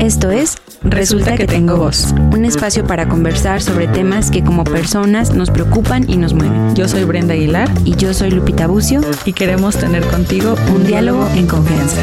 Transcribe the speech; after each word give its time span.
Esto 0.00 0.30
es 0.30 0.56
Resulta 0.82 1.36
que 1.36 1.46
tengo 1.46 1.76
voz, 1.76 2.14
un 2.32 2.46
espacio 2.46 2.86
para 2.86 3.06
conversar 3.06 3.60
sobre 3.60 3.86
temas 3.86 4.30
que 4.30 4.42
como 4.42 4.64
personas 4.64 5.34
nos 5.34 5.50
preocupan 5.50 6.08
y 6.08 6.16
nos 6.16 6.32
mueven. 6.32 6.74
Yo 6.74 6.88
soy 6.88 7.04
Brenda 7.04 7.34
Aguilar 7.34 7.68
Y 7.84 7.96
yo 7.96 8.14
soy 8.14 8.30
Lupita 8.30 8.66
Bucio 8.66 9.02
y 9.26 9.34
queremos 9.34 9.76
tener 9.76 10.02
contigo 10.06 10.54
un 10.74 10.86
diálogo 10.86 11.28
en 11.36 11.46
confianza. 11.46 12.00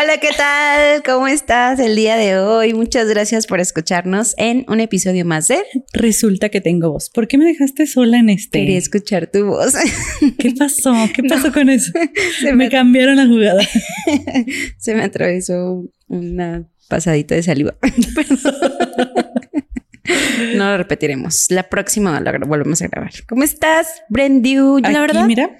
Hola, 0.00 0.18
¿qué 0.18 0.28
tal? 0.36 1.02
¿Cómo 1.02 1.26
estás 1.26 1.80
el 1.80 1.96
día 1.96 2.16
de 2.16 2.38
hoy? 2.38 2.72
Muchas 2.72 3.08
gracias 3.08 3.48
por 3.48 3.58
escucharnos 3.58 4.36
en 4.38 4.64
un 4.68 4.78
episodio 4.78 5.24
más 5.24 5.48
de 5.48 5.58
Resulta 5.92 6.50
que 6.50 6.60
tengo 6.60 6.92
voz. 6.92 7.10
¿Por 7.10 7.26
qué 7.26 7.36
me 7.36 7.44
dejaste 7.44 7.84
sola 7.88 8.18
en 8.18 8.28
este? 8.30 8.60
Quería 8.60 8.78
escuchar 8.78 9.26
tu 9.26 9.46
voz. 9.46 9.74
¿Qué 10.38 10.54
pasó? 10.56 10.94
¿Qué 11.12 11.24
pasó 11.28 11.52
con 11.52 11.68
eso? 11.68 11.90
Se 12.40 12.52
me... 12.52 12.70
cambiaron 12.70 13.16
la 13.16 13.26
jugada. 13.26 13.60
Se 14.78 14.94
me 14.94 15.02
atravesó 15.02 15.84
una 16.06 16.68
pasadita 16.86 17.34
de 17.34 17.42
saliva. 17.42 17.74
no 20.54 20.70
lo 20.70 20.78
repetiremos. 20.78 21.46
La 21.50 21.68
próxima 21.68 22.20
la 22.20 22.38
volvemos 22.38 22.80
a 22.82 22.86
grabar. 22.86 23.10
¿Cómo 23.28 23.42
estás, 23.42 24.04
Brendu? 24.08 24.78
La 24.78 25.00
verdad. 25.00 25.26
Mira. 25.26 25.58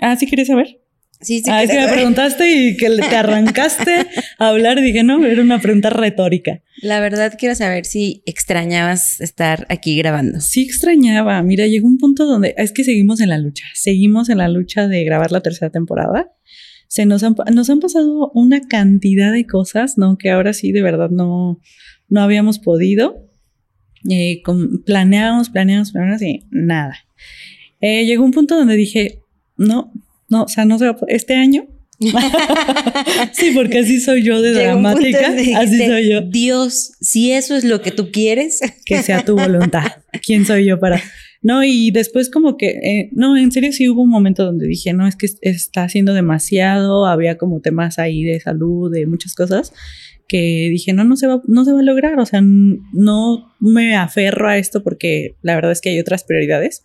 Ah, 0.00 0.16
¿sí 0.16 0.26
quieres 0.26 0.48
saber? 0.48 0.80
Sí, 1.20 1.40
sí. 1.40 1.50
Ah, 1.50 1.64
es 1.64 1.70
que 1.70 1.78
me 1.78 1.88
preguntaste 1.88 2.50
y 2.50 2.76
que 2.76 2.90
te 2.90 3.16
arrancaste 3.16 4.06
a 4.38 4.48
hablar 4.48 4.80
dije, 4.80 5.02
no, 5.02 5.24
era 5.24 5.42
una 5.42 5.60
pregunta 5.60 5.90
retórica. 5.90 6.62
La 6.80 7.00
verdad 7.00 7.34
quiero 7.36 7.56
saber 7.56 7.86
si 7.86 8.22
extrañabas 8.24 9.20
estar 9.20 9.66
aquí 9.68 9.96
grabando. 9.96 10.40
Sí 10.40 10.62
extrañaba. 10.62 11.42
Mira, 11.42 11.66
llegó 11.66 11.88
un 11.88 11.98
punto 11.98 12.24
donde 12.24 12.54
es 12.56 12.72
que 12.72 12.84
seguimos 12.84 13.20
en 13.20 13.30
la 13.30 13.38
lucha. 13.38 13.64
Seguimos 13.74 14.28
en 14.28 14.38
la 14.38 14.48
lucha 14.48 14.86
de 14.86 15.02
grabar 15.02 15.32
la 15.32 15.40
tercera 15.40 15.70
temporada. 15.70 16.30
Se 16.86 17.04
nos 17.04 17.24
han, 17.24 17.34
nos 17.52 17.68
han 17.68 17.80
pasado 17.80 18.30
una 18.32 18.60
cantidad 18.60 19.32
de 19.32 19.44
cosas, 19.44 19.98
¿no? 19.98 20.16
Que 20.18 20.30
ahora 20.30 20.52
sí, 20.52 20.70
de 20.70 20.82
verdad, 20.82 21.10
no, 21.10 21.60
no 22.08 22.20
habíamos 22.20 22.60
podido. 22.60 23.28
Eh, 24.08 24.40
con, 24.44 24.84
planeamos, 24.84 25.50
planeamos, 25.50 25.90
planeamos 25.90 26.22
y 26.22 26.44
nada. 26.50 26.94
Eh, 27.80 28.06
llegó 28.06 28.24
un 28.24 28.30
punto 28.30 28.56
donde 28.56 28.76
dije, 28.76 29.22
no, 29.56 29.92
no, 30.28 30.44
o 30.44 30.48
sea, 30.48 30.64
no 30.64 30.78
se 30.78 30.86
va 30.86 30.92
a 30.92 30.96
Este 31.08 31.34
año. 31.34 31.66
sí, 33.32 33.50
porque 33.54 33.80
así 33.80 34.00
soy 34.00 34.22
yo 34.22 34.40
de 34.40 34.52
dramática. 34.52 35.34
así 35.56 35.78
soy 35.78 36.10
yo. 36.10 36.20
Dios, 36.20 36.92
si 37.00 37.32
eso 37.32 37.56
es 37.56 37.64
lo 37.64 37.82
que 37.82 37.90
tú 37.90 38.10
quieres. 38.12 38.60
que 38.84 39.02
sea 39.02 39.24
tu 39.24 39.36
voluntad. 39.36 39.92
¿Quién 40.24 40.44
soy 40.44 40.66
yo 40.66 40.78
para.? 40.78 41.02
No, 41.40 41.62
y 41.62 41.92
después 41.92 42.30
como 42.30 42.56
que, 42.56 42.70
eh, 42.82 43.10
no, 43.12 43.36
en 43.36 43.52
serio 43.52 43.72
sí 43.72 43.88
hubo 43.88 44.02
un 44.02 44.10
momento 44.10 44.44
donde 44.44 44.66
dije, 44.66 44.92
no, 44.92 45.06
es 45.06 45.14
que 45.14 45.28
está 45.42 45.84
haciendo 45.84 46.12
demasiado, 46.12 47.06
había 47.06 47.38
como 47.38 47.60
temas 47.60 48.00
ahí 48.00 48.24
de 48.24 48.40
salud, 48.40 48.92
de 48.92 49.06
muchas 49.06 49.34
cosas, 49.34 49.72
que 50.26 50.68
dije, 50.68 50.92
no, 50.92 51.04
no 51.04 51.16
se 51.16 51.28
va, 51.28 51.40
no 51.46 51.64
se 51.64 51.72
va 51.72 51.78
a 51.78 51.84
lograr, 51.84 52.18
o 52.18 52.26
sea, 52.26 52.40
no 52.42 53.54
me 53.60 53.94
aferro 53.94 54.48
a 54.48 54.58
esto 54.58 54.82
porque 54.82 55.36
la 55.42 55.54
verdad 55.54 55.70
es 55.70 55.80
que 55.80 55.90
hay 55.90 56.00
otras 56.00 56.24
prioridades 56.24 56.82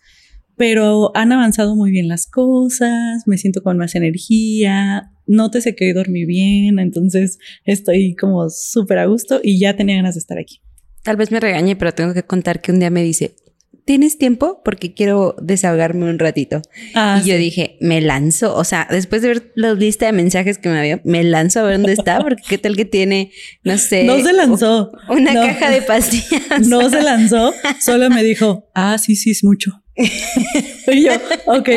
pero 0.56 1.10
han 1.16 1.32
avanzado 1.32 1.76
muy 1.76 1.90
bien 1.90 2.08
las 2.08 2.26
cosas, 2.26 3.22
me 3.26 3.38
siento 3.38 3.62
con 3.62 3.78
más 3.78 3.94
energía, 3.94 5.10
nótese 5.26 5.74
que 5.74 5.86
hoy 5.86 5.92
dormí 5.92 6.24
bien, 6.24 6.78
entonces 6.78 7.38
estoy 7.64 8.14
como 8.14 8.48
súper 8.50 8.98
a 8.98 9.06
gusto 9.06 9.40
y 9.42 9.58
ya 9.58 9.76
tenía 9.76 9.96
ganas 9.96 10.14
de 10.14 10.20
estar 10.20 10.38
aquí. 10.38 10.60
Tal 11.02 11.16
vez 11.16 11.30
me 11.30 11.40
regañe, 11.40 11.76
pero 11.76 11.92
tengo 11.92 12.14
que 12.14 12.22
contar 12.22 12.60
que 12.60 12.72
un 12.72 12.78
día 12.78 12.90
me 12.90 13.02
dice, 13.02 13.36
¿tienes 13.84 14.16
tiempo? 14.18 14.62
Porque 14.64 14.94
quiero 14.94 15.36
desahogarme 15.40 16.08
un 16.08 16.18
ratito. 16.18 16.62
Ah, 16.94 17.20
y 17.22 17.28
yo 17.28 17.36
dije, 17.36 17.76
me 17.80 18.00
lanzo, 18.00 18.56
o 18.56 18.64
sea, 18.64 18.86
después 18.90 19.22
de 19.22 19.28
ver 19.28 19.52
la 19.54 19.74
lista 19.74 20.06
de 20.06 20.12
mensajes 20.12 20.58
que 20.58 20.68
me 20.68 20.78
había, 20.78 21.00
me 21.04 21.22
lanzo 21.22 21.60
a 21.60 21.64
ver 21.64 21.76
dónde 21.76 21.92
está, 21.92 22.20
porque 22.20 22.42
qué 22.48 22.58
tal 22.58 22.76
que 22.76 22.84
tiene, 22.84 23.32
no 23.62 23.76
sé. 23.76 24.04
No 24.04 24.18
se 24.20 24.32
lanzó. 24.32 24.92
Una 25.08 25.34
caja 25.34 25.70
de 25.70 25.82
pastillas. 25.82 26.66
No 26.66 26.88
se 26.88 27.02
lanzó, 27.02 27.52
solo 27.84 28.08
me 28.10 28.22
dijo, 28.22 28.70
ah, 28.74 28.96
sí, 28.98 29.16
sí, 29.16 29.30
es 29.30 29.44
mucho. 29.44 29.83
Y 29.96 31.04
yo, 31.04 31.12
ok. 31.46 31.68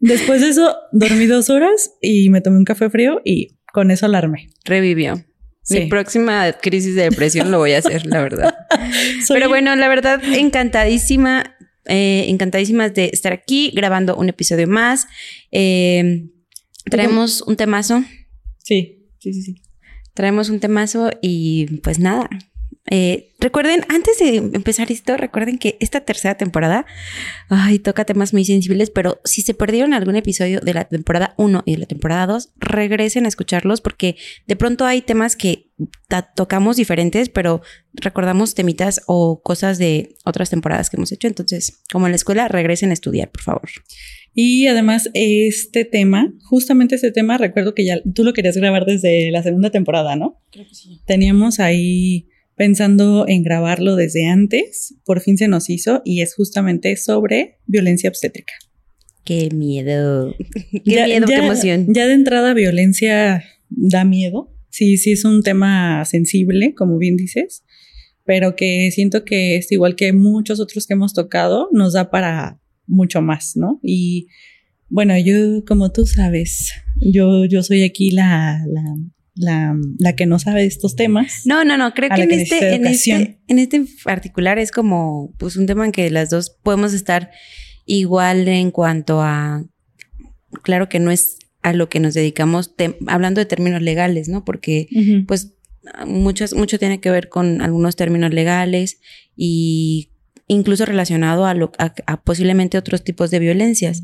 Después 0.00 0.40
de 0.40 0.48
eso, 0.48 0.76
dormí 0.92 1.26
dos 1.26 1.50
horas 1.50 1.92
y 2.00 2.30
me 2.30 2.40
tomé 2.40 2.58
un 2.58 2.64
café 2.64 2.90
frío 2.90 3.20
y 3.24 3.56
con 3.72 3.90
eso 3.90 4.06
alarmé. 4.06 4.50
Revivió. 4.64 5.24
Mi 5.70 5.86
próxima 5.86 6.52
crisis 6.54 6.96
de 6.96 7.02
depresión 7.04 7.50
lo 7.50 7.58
voy 7.58 7.72
a 7.72 7.78
hacer, 7.78 8.04
la 8.06 8.20
verdad. 8.20 8.54
Pero 9.28 9.48
bueno, 9.48 9.74
la 9.76 9.88
verdad, 9.88 10.20
encantadísima, 10.24 11.56
eh, 11.86 12.26
encantadísimas 12.28 12.92
de 12.94 13.10
estar 13.12 13.32
aquí 13.32 13.70
grabando 13.74 14.16
un 14.16 14.28
episodio 14.28 14.66
más. 14.66 15.06
Eh, 15.52 16.26
traemos 16.90 17.42
un 17.42 17.56
temazo. 17.56 18.02
Sí, 18.58 19.06
sí, 19.18 19.32
sí, 19.32 19.42
sí. 19.42 19.62
Traemos 20.14 20.50
un 20.50 20.58
temazo 20.58 21.10
y 21.22 21.78
pues 21.78 21.98
nada, 22.00 22.28
eh, 22.90 23.32
recuerden, 23.38 23.82
antes 23.88 24.18
de 24.18 24.36
empezar 24.36 24.90
esto, 24.90 25.16
recuerden 25.16 25.58
que 25.58 25.76
esta 25.80 26.00
tercera 26.00 26.36
temporada, 26.36 26.84
ay, 27.48 27.78
toca 27.78 28.04
temas 28.04 28.32
muy 28.32 28.44
sensibles, 28.44 28.90
pero 28.90 29.20
si 29.24 29.42
se 29.42 29.54
perdieron 29.54 29.94
algún 29.94 30.16
episodio 30.16 30.60
de 30.60 30.74
la 30.74 30.84
temporada 30.84 31.34
1 31.38 31.62
y 31.64 31.72
de 31.72 31.78
la 31.78 31.86
temporada 31.86 32.26
2, 32.26 32.54
regresen 32.56 33.24
a 33.24 33.28
escucharlos 33.28 33.80
porque 33.80 34.16
de 34.48 34.56
pronto 34.56 34.84
hay 34.84 35.00
temas 35.00 35.36
que 35.36 35.70
tocamos 36.34 36.76
diferentes, 36.76 37.28
pero 37.28 37.62
recordamos 37.94 38.54
temitas 38.54 39.02
o 39.06 39.42
cosas 39.42 39.78
de 39.78 40.16
otras 40.24 40.50
temporadas 40.50 40.90
que 40.90 40.96
hemos 40.96 41.12
hecho. 41.12 41.28
Entonces, 41.28 41.82
como 41.92 42.06
en 42.06 42.12
la 42.12 42.16
escuela, 42.16 42.48
regresen 42.48 42.90
a 42.90 42.94
estudiar, 42.94 43.30
por 43.30 43.42
favor. 43.42 43.68
Y 44.34 44.66
además, 44.66 45.08
este 45.14 45.84
tema, 45.84 46.32
justamente 46.42 46.96
este 46.96 47.12
tema, 47.12 47.38
recuerdo 47.38 47.74
que 47.74 47.84
ya 47.84 48.00
tú 48.14 48.24
lo 48.24 48.32
querías 48.32 48.56
grabar 48.56 48.86
desde 48.86 49.30
la 49.30 49.42
segunda 49.42 49.70
temporada, 49.70 50.16
¿no? 50.16 50.40
Creo 50.50 50.66
que 50.66 50.74
sí. 50.74 51.00
Teníamos 51.06 51.60
ahí 51.60 52.28
pensando 52.56 53.26
en 53.28 53.42
grabarlo 53.42 53.96
desde 53.96 54.26
antes, 54.26 54.94
por 55.04 55.20
fin 55.20 55.38
se 55.38 55.48
nos 55.48 55.70
hizo 55.70 56.02
y 56.04 56.22
es 56.22 56.34
justamente 56.34 56.96
sobre 56.96 57.58
violencia 57.66 58.08
obstétrica. 58.08 58.52
Qué 59.24 59.50
miedo, 59.54 60.34
qué 60.84 61.04
miedo, 61.04 61.26
qué 61.26 61.34
emoción. 61.34 61.86
Ya 61.88 62.06
de 62.06 62.14
entrada 62.14 62.54
violencia 62.54 63.44
da 63.68 64.04
miedo, 64.04 64.52
sí, 64.68 64.96
sí 64.96 65.12
es 65.12 65.24
un 65.24 65.42
tema 65.42 66.04
sensible, 66.04 66.74
como 66.74 66.98
bien 66.98 67.16
dices, 67.16 67.64
pero 68.24 68.56
que 68.56 68.90
siento 68.92 69.24
que 69.24 69.56
es 69.56 69.70
igual 69.72 69.96
que 69.96 70.12
muchos 70.12 70.60
otros 70.60 70.86
que 70.86 70.94
hemos 70.94 71.14
tocado, 71.14 71.68
nos 71.72 71.92
da 71.92 72.10
para 72.10 72.60
mucho 72.86 73.22
más, 73.22 73.56
¿no? 73.56 73.80
Y 73.82 74.28
bueno, 74.88 75.14
yo, 75.18 75.64
como 75.64 75.90
tú 75.92 76.04
sabes, 76.04 76.72
yo, 77.00 77.44
yo 77.46 77.62
soy 77.62 77.82
aquí 77.82 78.10
la, 78.10 78.62
la 78.68 78.82
la, 79.34 79.74
la, 79.98 80.14
que 80.14 80.26
no 80.26 80.38
sabe 80.38 80.64
estos 80.64 80.96
temas. 80.96 81.42
No, 81.44 81.64
no, 81.64 81.76
no, 81.76 81.94
creo 81.94 82.10
que, 82.14 82.22
en 82.22 82.32
este, 82.32 82.74
en 82.74 82.86
este, 82.86 83.40
en 83.48 83.58
este 83.58 83.84
particular 84.04 84.58
es 84.58 84.70
como 84.70 85.32
pues 85.38 85.56
un 85.56 85.66
tema 85.66 85.84
en 85.84 85.92
que 85.92 86.10
las 86.10 86.30
dos 86.30 86.50
podemos 86.50 86.92
estar 86.92 87.30
igual 87.86 88.46
en 88.48 88.70
cuanto 88.70 89.22
a, 89.22 89.64
claro 90.62 90.88
que 90.88 91.00
no 91.00 91.10
es 91.10 91.38
a 91.62 91.72
lo 91.72 91.88
que 91.88 92.00
nos 92.00 92.14
dedicamos, 92.14 92.74
hablando 93.06 93.40
de 93.40 93.46
términos 93.46 93.82
legales, 93.82 94.28
¿no? 94.28 94.44
Porque 94.44 94.88
pues 95.26 95.54
muchos, 96.06 96.54
mucho 96.54 96.78
tiene 96.78 97.00
que 97.00 97.10
ver 97.10 97.28
con 97.28 97.62
algunos 97.62 97.96
términos 97.96 98.32
legales 98.32 98.98
y 99.36 100.10
incluso 100.48 100.84
relacionado 100.84 101.46
a, 101.46 101.54
lo, 101.54 101.72
a 101.78 102.22
posiblemente 102.22 102.78
otros 102.78 103.04
tipos 103.04 103.30
de 103.30 103.38
violencias 103.38 104.02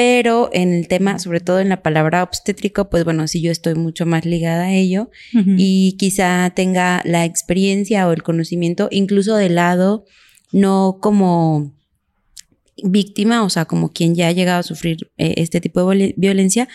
pero 0.00 0.48
en 0.54 0.72
el 0.72 0.88
tema, 0.88 1.18
sobre 1.18 1.40
todo 1.40 1.60
en 1.60 1.68
la 1.68 1.82
palabra 1.82 2.22
obstétrico, 2.22 2.88
pues 2.88 3.04
bueno, 3.04 3.28
sí 3.28 3.42
yo 3.42 3.52
estoy 3.52 3.74
mucho 3.74 4.06
más 4.06 4.24
ligada 4.24 4.62
a 4.62 4.72
ello 4.72 5.10
y 5.58 5.94
quizá 5.98 6.50
tenga 6.56 7.02
la 7.04 7.26
experiencia 7.26 8.08
o 8.08 8.12
el 8.12 8.22
conocimiento 8.22 8.88
incluso 8.90 9.36
del 9.36 9.56
lado 9.56 10.06
no 10.52 11.00
como 11.02 11.74
víctima, 12.82 13.44
o 13.44 13.50
sea, 13.50 13.66
como 13.66 13.92
quien 13.92 14.14
ya 14.14 14.28
ha 14.28 14.32
llegado 14.32 14.60
a 14.60 14.62
sufrir 14.62 15.10
eh, 15.18 15.34
este 15.36 15.60
tipo 15.60 15.86
de 15.90 16.14
violencia, 16.16 16.66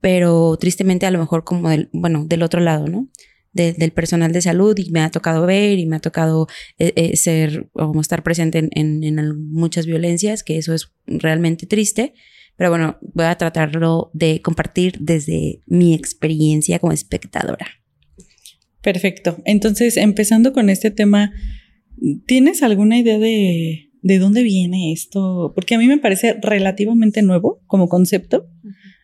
pero 0.00 0.56
tristemente 0.58 1.04
a 1.04 1.10
lo 1.10 1.18
mejor 1.18 1.44
como 1.44 1.68
del, 1.68 1.90
bueno, 1.92 2.24
del 2.24 2.42
otro 2.42 2.62
lado, 2.62 2.88
¿no? 2.88 3.10
del 3.52 3.90
personal 3.90 4.32
de 4.32 4.40
salud 4.40 4.78
y 4.78 4.90
me 4.90 5.00
ha 5.00 5.10
tocado 5.10 5.44
ver 5.44 5.78
y 5.78 5.84
me 5.84 5.96
ha 5.96 6.00
tocado 6.00 6.46
eh, 6.78 6.92
eh, 6.96 7.16
ser 7.18 7.68
o 7.74 8.00
estar 8.00 8.22
presente 8.22 8.70
en 8.72 9.50
muchas 9.50 9.84
violencias, 9.84 10.42
que 10.42 10.56
eso 10.56 10.72
es 10.72 10.92
realmente 11.06 11.66
triste. 11.66 12.14
Pero 12.60 12.68
bueno, 12.68 12.98
voy 13.14 13.24
a 13.24 13.36
tratarlo 13.36 14.10
de 14.12 14.42
compartir 14.42 14.98
desde 15.00 15.62
mi 15.64 15.94
experiencia 15.94 16.78
como 16.78 16.92
espectadora. 16.92 17.66
Perfecto. 18.82 19.38
Entonces, 19.46 19.96
empezando 19.96 20.52
con 20.52 20.68
este 20.68 20.90
tema, 20.90 21.32
¿tienes 22.26 22.62
alguna 22.62 22.98
idea 22.98 23.18
de, 23.18 23.88
de 24.02 24.18
dónde 24.18 24.42
viene 24.42 24.92
esto? 24.92 25.52
Porque 25.54 25.74
a 25.74 25.78
mí 25.78 25.86
me 25.86 25.96
parece 25.96 26.36
relativamente 26.42 27.22
nuevo 27.22 27.62
como 27.66 27.88
concepto. 27.88 28.50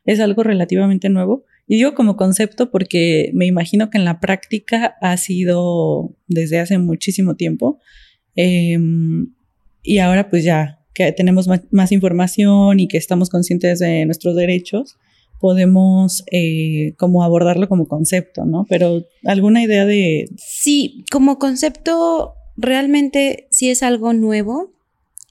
Es 0.05 0.20
algo 0.20 0.43
relativamente 0.43 1.09
nuevo. 1.09 1.47
Y 1.67 1.76
digo 1.76 1.94
como 1.94 2.19
concepto 2.19 2.70
porque 2.70 3.31
me 3.32 3.47
imagino 3.47 3.88
que 3.88 3.97
en 3.97 4.05
la 4.05 4.20
práctica 4.20 4.97
ha 5.00 5.17
sido 5.17 6.14
desde 6.29 6.59
hace 6.59 6.76
muchísimo 6.76 7.37
tiempo. 7.37 7.81
Em, 8.35 9.32
y 9.82 9.97
ahora 9.97 10.29
pues 10.29 10.44
ya 10.44 10.75
que 10.97 11.13
tenemos 11.13 11.47
más, 11.71 11.93
información 11.93 12.81
y 12.81 12.89
que 12.89 12.97
estamos 12.97 13.29
conscientes 13.29 13.81
de 13.81 14.07
nuestros 14.07 14.35
derechos, 14.35 14.97
podemos 15.39 16.25
eh, 16.33 16.95
como 16.97 17.23
abordarlo 17.23 17.69
como 17.69 17.87
concepto, 17.87 18.47
¿no? 18.47 18.65
Pero 18.71 19.05
alguna 19.25 19.63
idea 19.63 19.85
de... 19.85 20.25
Sí, 20.39 21.05
como 21.13 21.39
concepto 21.39 22.33
realmente 22.57 23.47
sí 23.51 23.69
es 23.69 23.83
algo 23.83 24.15
nuevo. 24.15 24.73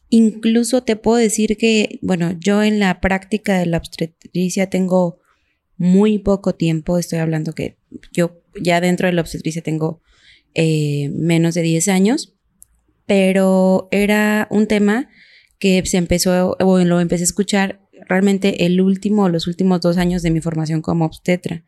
Incluso 0.10 0.84
te 0.84 0.96
puedo 0.98 1.18
decir 1.18 1.58
que, 1.58 1.98
bueno, 2.04 2.38
yo 2.40 2.62
en 2.62 2.80
la 2.80 3.02
práctica 3.02 3.58
de 3.58 3.66
la 3.66 3.78
obstetricia 3.78 4.70
tengo 4.70 5.18
muy 5.78 6.20
poco 6.20 6.54
tiempo, 6.54 7.00
estoy 7.00 7.18
hablando 7.18 7.54
que 7.54 7.76
yo 8.14 8.40
ya 8.62 8.82
dentro 8.82 9.08
de 9.08 9.14
la 9.14 9.22
obstetricia 9.22 9.64
tengo 9.64 10.00
eh, 10.54 11.10
menos 11.10 11.56
de 11.56 11.64
10 11.64 11.88
años, 11.88 12.36
pero 13.08 13.88
era 13.90 14.48
un 14.52 14.68
tema 14.68 15.10
que 15.60 15.86
se 15.86 15.98
empezó 15.98 16.56
o 16.60 16.80
lo 16.80 17.00
empecé 17.00 17.24
a 17.24 17.26
escuchar 17.26 17.82
realmente 18.08 18.66
el 18.66 18.82
último, 18.82 19.30
los 19.30 19.48
últimos 19.48 19.82
dos 19.82 19.98
años 19.98 20.22
de 20.22 20.32
mi 20.32 20.42
formación 20.42 20.82
como 20.82 21.06
obstetra. 21.06 21.64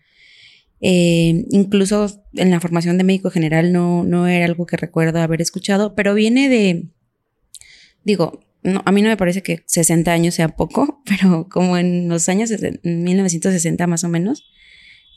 Eh, 0.79 1.45
incluso 1.49 2.23
en 2.35 2.51
la 2.51 2.59
formación 2.59 2.97
de 2.97 3.03
médico 3.03 3.31
general 3.31 3.73
no, 3.73 4.03
no 4.03 4.27
era 4.27 4.45
algo 4.45 4.65
que 4.67 4.77
recuerdo 4.77 5.19
haber 5.19 5.41
escuchado, 5.41 5.95
pero 5.95 6.13
viene 6.13 6.49
de, 6.49 6.87
digo, 8.03 8.41
a 8.85 8.91
mí 8.91 9.01
no 9.01 9.09
me 9.09 9.17
parece 9.17 9.41
que 9.41 9.63
60 9.65 10.11
años 10.11 10.35
sea 10.35 10.49
poco, 10.49 11.01
pero 11.05 11.47
como 11.49 11.77
en 11.77 12.09
los 12.09 12.29
años, 12.29 12.51
en 12.51 13.03
1960 13.03 13.87
más 13.87 14.03
o 14.03 14.09
menos, 14.09 14.43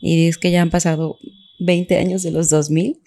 y 0.01 0.27
es 0.27 0.37
que 0.37 0.51
ya 0.51 0.61
han 0.61 0.71
pasado 0.71 1.17
20 1.59 1.97
años 1.97 2.23
de 2.23 2.31
los 2.31 2.49
2000, 2.49 2.99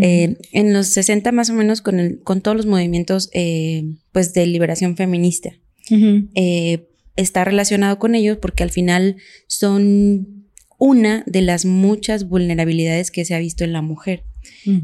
eh, 0.00 0.36
en 0.52 0.72
los 0.72 0.88
60 0.88 1.32
más 1.32 1.50
o 1.50 1.54
menos 1.54 1.82
con, 1.82 1.98
el, 1.98 2.20
con 2.22 2.40
todos 2.40 2.56
los 2.56 2.66
movimientos 2.66 3.30
eh, 3.32 3.84
pues 4.12 4.32
de 4.32 4.46
liberación 4.46 4.96
feminista 4.96 5.50
está 7.16 7.44
relacionado 7.44 7.98
con 7.98 8.14
ellos 8.14 8.38
porque 8.40 8.62
al 8.62 8.70
final 8.70 9.16
son 9.46 10.46
una 10.78 11.22
de 11.26 11.42
las 11.42 11.64
muchas 11.64 12.28
vulnerabilidades 12.28 13.10
que 13.10 13.24
se 13.24 13.34
ha 13.34 13.38
visto 13.38 13.64
en 13.64 13.72
la 13.72 13.82
mujer. 13.82 14.24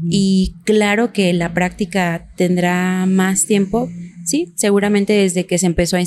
Y 0.09 0.55
claro 0.63 1.11
que 1.11 1.33
la 1.33 1.53
práctica 1.53 2.31
tendrá 2.37 3.05
más 3.05 3.45
tiempo, 3.45 3.89
sí, 4.25 4.53
seguramente 4.55 5.11
desde 5.11 5.45
que 5.45 5.57
se 5.57 5.65
empezó 5.65 5.97
a 5.97 6.01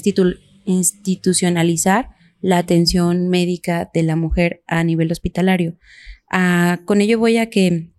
institucionalizar 0.64 2.08
la 2.40 2.56
atención 2.56 3.28
médica 3.28 3.90
de 3.92 4.02
la 4.04 4.16
mujer 4.16 4.62
a 4.66 4.82
nivel 4.84 5.12
hospitalario. 5.12 5.76
Ah, 6.30 6.80
con 6.86 7.02
ello 7.02 7.18
voy 7.18 7.36
a 7.36 7.50
que 7.50 7.90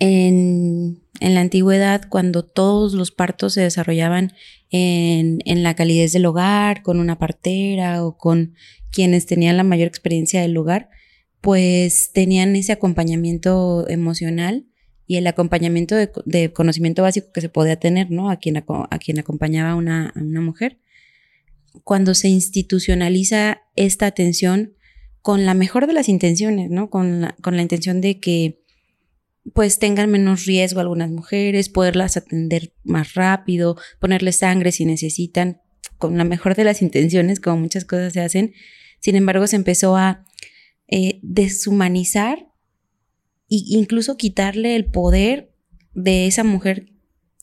en, 0.00 1.02
en, 1.20 1.34
la 1.34 1.40
antigüedad, 1.40 2.08
cuando 2.08 2.44
todos 2.44 2.94
los 2.94 3.12
partos 3.12 3.54
se 3.54 3.60
desarrollaban 3.60 4.32
en, 4.70 5.40
en, 5.44 5.62
la 5.62 5.74
calidez 5.74 6.12
del 6.12 6.26
hogar, 6.26 6.82
con 6.82 6.98
una 6.98 7.18
partera 7.18 8.04
o 8.04 8.16
con 8.16 8.54
quienes 8.90 9.26
tenían 9.26 9.56
la 9.56 9.62
mayor 9.62 9.86
experiencia 9.86 10.40
del 10.40 10.52
lugar, 10.52 10.88
pues 11.40 12.10
tenían 12.12 12.56
ese 12.56 12.72
acompañamiento 12.72 13.88
emocional 13.88 14.66
y 15.06 15.16
el 15.16 15.26
acompañamiento 15.26 15.96
de, 15.96 16.52
conocimiento 16.52 17.02
básico 17.02 17.32
que 17.32 17.40
se 17.40 17.48
podía 17.48 17.76
tener, 17.76 18.10
¿no? 18.10 18.30
A 18.30 18.36
quien, 18.36 18.56
a 18.56 18.98
quien 18.98 19.18
acompañaba 19.18 19.72
a 19.72 19.74
una, 19.74 20.12
una 20.16 20.40
mujer. 20.40 20.78
Cuando 21.84 22.14
se 22.14 22.28
institucionaliza 22.28 23.62
esta 23.76 24.06
atención 24.06 24.74
con 25.20 25.46
la 25.46 25.54
mejor 25.54 25.86
de 25.86 25.92
las 25.94 26.08
intenciones, 26.08 26.70
¿no? 26.70 26.90
Con 26.90 27.26
con 27.42 27.56
la 27.56 27.62
intención 27.62 28.00
de 28.00 28.20
que 28.20 28.59
pues 29.54 29.78
tengan 29.78 30.10
menos 30.10 30.44
riesgo 30.44 30.80
algunas 30.80 31.10
mujeres, 31.10 31.68
poderlas 31.68 32.16
atender 32.16 32.72
más 32.84 33.14
rápido, 33.14 33.76
ponerles 33.98 34.38
sangre 34.38 34.72
si 34.72 34.84
necesitan, 34.84 35.60
con 35.98 36.16
la 36.16 36.24
mejor 36.24 36.54
de 36.54 36.64
las 36.64 36.82
intenciones, 36.82 37.40
como 37.40 37.58
muchas 37.58 37.84
cosas 37.84 38.12
se 38.12 38.20
hacen. 38.20 38.54
Sin 39.00 39.16
embargo, 39.16 39.46
se 39.46 39.56
empezó 39.56 39.96
a 39.96 40.26
eh, 40.88 41.20
deshumanizar 41.22 42.48
e 43.48 43.62
incluso 43.66 44.16
quitarle 44.16 44.76
el 44.76 44.86
poder 44.86 45.52
de 45.94 46.26
esa 46.26 46.44
mujer 46.44 46.92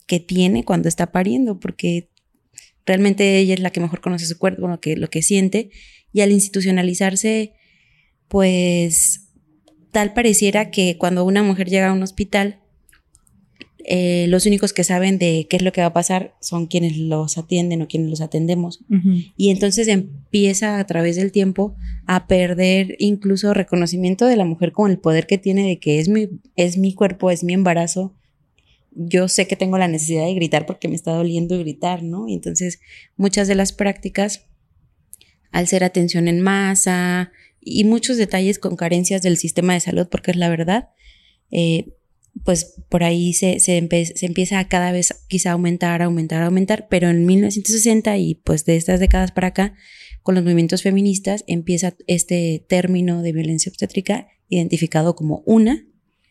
que 0.06 0.20
tiene 0.20 0.64
cuando 0.64 0.88
está 0.88 1.12
pariendo, 1.12 1.60
porque 1.60 2.10
realmente 2.86 3.38
ella 3.38 3.54
es 3.54 3.60
la 3.60 3.72
que 3.72 3.82
mejor 3.82 4.02
conoce 4.02 4.26
su 4.26 4.38
cuerpo, 4.38 4.68
lo 4.68 4.80
que, 4.80 4.96
lo 4.96 5.10
que 5.10 5.22
siente, 5.22 5.70
y 6.14 6.22
al 6.22 6.32
institucionalizarse, 6.32 7.54
pues 8.28 9.27
tal 9.98 10.14
pareciera 10.14 10.70
que 10.70 10.96
cuando 11.00 11.26
una 11.26 11.42
mujer 11.42 11.72
llega 11.72 11.90
a 11.90 11.92
un 11.92 12.04
hospital, 12.04 12.60
eh, 13.84 14.28
los 14.30 14.46
únicos 14.46 14.72
que 14.72 14.84
saben 14.84 15.18
de 15.18 15.48
qué 15.50 15.58
es 15.58 15.64
lo 15.64 15.72
que 15.72 15.82
va 15.82 15.88
a 15.88 15.94
pasar 15.94 16.36
son 16.40 16.68
quienes 16.68 16.98
los 16.98 17.40
atienden 17.40 17.82
o 17.82 17.88
quienes 17.88 18.12
los 18.12 18.22
atendemos. 18.22 18.86
Y 19.36 19.50
entonces 19.50 19.88
empieza 19.88 20.78
a 20.78 20.86
través 20.86 21.16
del 21.16 21.32
tiempo 21.32 21.76
a 22.06 22.28
perder 22.28 22.96
incluso 23.00 23.56
reconocimiento 23.56 24.28
de 24.28 24.36
la 24.36 24.46
mujer 24.46 24.72
con 24.72 24.92
el 24.92 25.00
poder 25.00 25.26
que 25.26 25.40
tiene 25.40 25.68
de 25.68 25.80
que 25.80 25.98
es 25.98 26.10
mi, 26.10 26.30
es 26.56 26.78
mi 26.78 26.94
cuerpo, 26.94 27.32
es 27.32 27.44
mi 27.44 27.56
embarazo. 27.56 28.14
Yo 28.92 29.28
sé 29.28 29.48
que 29.48 29.56
tengo 29.56 29.80
la 29.80 29.88
necesidad 29.88 30.26
de 30.26 30.36
gritar 30.36 30.68
porque 30.68 30.88
me 30.88 30.96
está 30.96 31.12
doliendo 31.14 31.58
gritar, 31.58 32.04
¿no? 32.04 32.28
Y 32.28 32.36
entonces 32.36 32.82
muchas 33.16 33.48
de 33.48 33.56
las 33.56 33.74
prácticas, 33.74 34.46
al 35.50 35.66
ser 35.66 35.84
atención 35.84 36.28
en 36.28 36.42
masa, 36.42 37.32
y 37.70 37.84
muchos 37.84 38.18
detalles 38.18 38.60
con 38.60 38.76
carencias 38.76 39.22
del 39.22 39.38
sistema 39.38 39.74
de 39.74 39.80
salud, 39.80 40.08
porque 40.10 40.32
es 40.32 40.38
la 40.38 40.50
verdad, 40.50 40.90
eh, 41.52 41.94
pues 42.44 42.76
por 42.90 43.04
ahí 43.04 43.34
se, 43.34 43.60
se, 43.60 43.78
empieza 43.78 44.60
a 44.60 44.68
cada 44.68 44.92
vez 44.92 45.26
quizá 45.28 45.52
aumentar, 45.52 46.02
aumentar, 46.02 46.44
aumentar, 46.44 46.88
pero 46.90 47.10
en 47.10 47.26
1960 47.26 48.18
y 48.18 48.36
pues 48.36 48.66
de 48.66 48.76
estas 48.76 49.00
décadas 49.00 49.32
para 49.32 49.48
acá, 49.48 49.76
con 50.22 50.36
los 50.36 50.44
movimientos 50.44 50.84
feministas, 50.84 51.44
empieza 51.48 51.96
este 52.06 52.64
término 52.68 53.22
de 53.22 53.32
violencia 53.32 53.70
obstétrica 53.70 54.28
identificado 54.50 55.16
como 55.16 55.42
una 55.46 55.86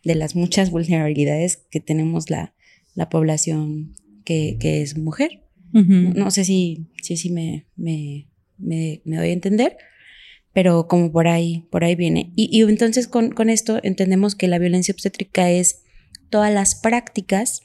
de 0.05 0.15
las 0.15 0.37
muchas 0.37 0.71
vulnerabilidades 0.71 1.67
que 1.71 1.81
tenemos 1.81 2.31
la, 2.31 2.55
la 2.95 3.09
población 3.09 3.95
que, 4.25 4.57
que, 4.61 4.83
es 4.83 4.97
mujer. 4.97 5.43
no, 5.73 6.31
sé 6.31 6.45
si, 6.45 6.87
si, 7.03 7.17
si 7.17 7.31
me, 7.31 7.67
me, 7.77 8.29
me, 8.59 9.03
me 9.05 9.17
doy 9.17 9.31
a 9.31 9.33
entender 9.33 9.77
pero 10.57 10.89
como 10.89 11.13
por 11.13 11.29
ahí, 11.29 11.67
por 11.71 11.85
ahí 11.85 11.97
viene. 11.97 12.33
Y, 12.35 12.63
entonces 12.63 13.09
con, 13.09 13.51
esto 13.51 13.79
entendemos 13.83 14.35
que 14.35 14.49
la 14.49 14.59
violencia 14.59 14.95
obstétrica 14.95 15.51
es 15.51 15.83
todas 16.31 16.51
las 16.51 16.75
prácticas 16.75 17.61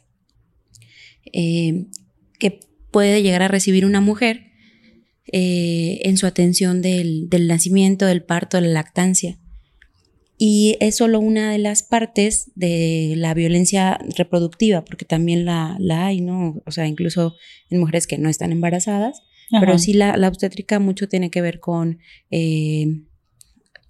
eh, 1.31 1.85
que 2.37 2.59
puede 2.91 3.23
llegar 3.23 3.43
a 3.43 3.47
recibir 3.47 3.85
una 3.85 4.01
mujer 4.01 4.51
eh, 5.31 6.01
en 6.03 6.17
su 6.17 6.27
atención 6.27 6.81
del, 6.81 7.29
nacimiento, 7.47 8.07
del 8.07 8.25
parto, 8.25 8.57
de 8.57 8.63
la 8.63 8.73
lactancia. 8.73 9.39
Y 10.37 10.75
es 10.81 10.97
solo 10.97 11.21
una 11.21 11.49
de 11.49 11.59
las 11.59 11.83
partes 11.83 12.51
de 12.55 13.13
la 13.15 13.33
violencia 13.33 14.01
reproductiva, 14.17 14.83
porque 14.83 15.05
también 15.05 15.45
la, 15.45 15.77
la 15.79 16.07
hay, 16.07 16.19
¿no? 16.19 16.61
O 16.65 16.71
sea, 16.71 16.87
incluso 16.87 17.37
en 17.69 17.79
mujeres 17.79 18.05
que 18.05 18.17
no 18.17 18.27
están 18.27 18.51
embarazadas 18.51 19.21
pero 19.59 19.77
sí 19.77 19.93
la, 19.93 20.15
obstétrica 20.27 20.79
mucho 20.79 21.07
tiene 21.07 21.29
que 21.29 21.41
ver 21.41 21.59
con 21.59 21.99
eh, 22.29 23.01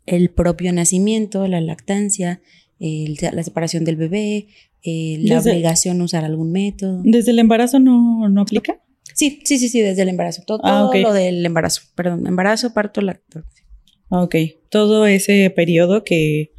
el 0.06 0.30
propio 0.30 0.74
nacimiento, 0.74 1.48
la 1.48 1.62
lactancia, 1.62 2.42
la 2.80 3.44
separación 3.44 3.84
del 3.84 3.96
bebé, 3.96 4.48
eh, 4.84 5.18
la 5.22 5.40
obligación 5.40 6.00
de 6.00 6.04
usar 6.06 6.26
algún 6.26 6.52
método. 6.52 7.02
¿Desde 7.04 7.32
el 7.32 7.40
embarazo 7.40 7.80
no, 7.80 8.28
no 8.30 8.42
aplica? 8.42 8.82
Sí, 9.14 9.42
sí, 9.44 9.60
sí, 9.60 9.70
sí, 9.70 9.82
desde 9.82 10.02
el 10.02 10.10
embarazo. 10.10 10.42
Todo, 10.46 10.60
ah, 10.64 10.90
lo 10.94 11.14
del 11.14 11.46
embarazo, 11.46 11.82
perdón, 11.96 12.26
embarazo, 12.26 12.74
parto, 12.74 13.02
lactancia. 13.02 13.66
Ok, 14.10 14.36
todo 14.70 15.06
ese 15.06 15.50
periodo 15.52 16.04
que, 16.04 16.52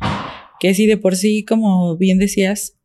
que 0.61 0.75
sí 0.75 0.87
de 0.87 0.97
por 0.97 1.17
sí, 1.17 1.45
como 1.45 1.97
bien 1.97 2.19
decías, 2.19 2.79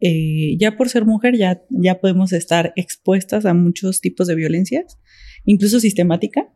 eh, 0.00 0.56
ya 0.58 0.76
por 0.76 0.88
ser 0.88 1.04
mujer 1.04 1.36
ya, 1.36 1.62
ya 1.70 1.98
podemos 1.98 2.32
estar 2.32 2.72
expuestas 2.76 3.44
a 3.44 3.54
muchos 3.54 4.00
tipos 4.00 4.28
de 4.28 4.36
violencias 4.36 4.98
incluso 5.48 5.80
sistemática. 5.80 6.46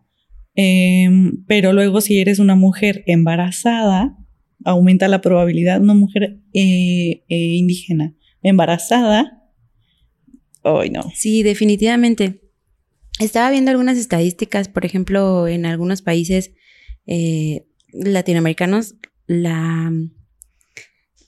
Em, 0.54 1.44
pero 1.46 1.72
luego 1.72 2.02
si 2.02 2.20
eres 2.20 2.38
una 2.38 2.54
mujer 2.54 3.04
embarazada, 3.06 4.18
aumenta 4.64 5.08
la 5.08 5.22
probabilidad, 5.22 5.80
una 5.80 5.94
mujer 5.94 6.38
eh, 6.52 7.24
eh, 7.28 7.36
indígena 7.56 8.14
embarazada, 8.42 9.42
hoy 10.62 10.90
no. 10.90 11.10
Sí, 11.14 11.42
definitivamente. 11.42 12.42
Estaba 13.18 13.50
viendo 13.50 13.70
algunas 13.70 13.96
estadísticas, 13.96 14.68
por 14.68 14.84
ejemplo, 14.84 15.48
en 15.48 15.64
algunos 15.64 16.02
países 16.02 16.52
eh, 17.06 17.66
latinoamericanos, 17.92 18.96
la, 19.26 19.90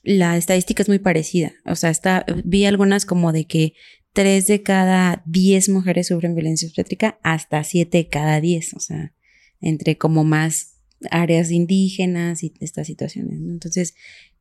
la 0.03 0.37
estadística 0.37 0.83
es 0.83 0.89
muy 0.89 0.99
parecida. 0.99 1.53
O 1.65 1.77
sea, 1.77 1.91
está, 1.91 2.27
vi 2.45 2.67
algunas 2.67 3.07
como 3.07 3.33
de 3.33 3.47
que 3.47 3.73
tres 4.15 4.47
de 4.47 4.63
cada 4.63 5.23
diez 5.27 5.69
mujeres 5.69 6.07
sufren 6.07 6.35
violencia 6.35 6.67
obstétrica, 6.67 7.19
hasta 7.23 7.63
siete 7.65 7.99
de 7.99 8.09
cada 8.09 8.41
diez, 8.41 8.73
o 8.73 8.81
sea, 8.81 9.13
entre 9.61 9.99
como 9.99 10.25
más 10.25 10.77
áreas 11.11 11.51
indígenas 11.51 12.43
y 12.43 12.55
estas 12.61 12.87
situaciones. 12.87 13.39
Entonces, 13.41 13.95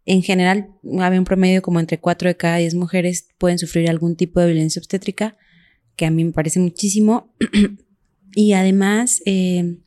en 0.05 0.21
general, 0.21 0.69
había 0.99 1.19
un 1.19 1.25
promedio 1.25 1.61
como 1.61 1.79
entre 1.79 1.99
cuatro 1.99 2.29
de 2.29 2.37
cada 2.37 2.57
diez 2.57 2.75
mujeres 2.75 3.27
pueden 3.37 3.57
sufrir 3.57 3.89
algún 3.89 4.15
tipo 4.15 4.39
de 4.39 4.47
violencia 4.47 4.79
obstétrica, 4.79 5.37
que 5.95 6.05
a 6.05 6.11
mí 6.11 6.23
me 6.23 6.31
parece 6.31 6.59
muchísimo. 6.59 7.33
y 8.35 8.53
además, 8.53 9.21
eh, 9.25 9.77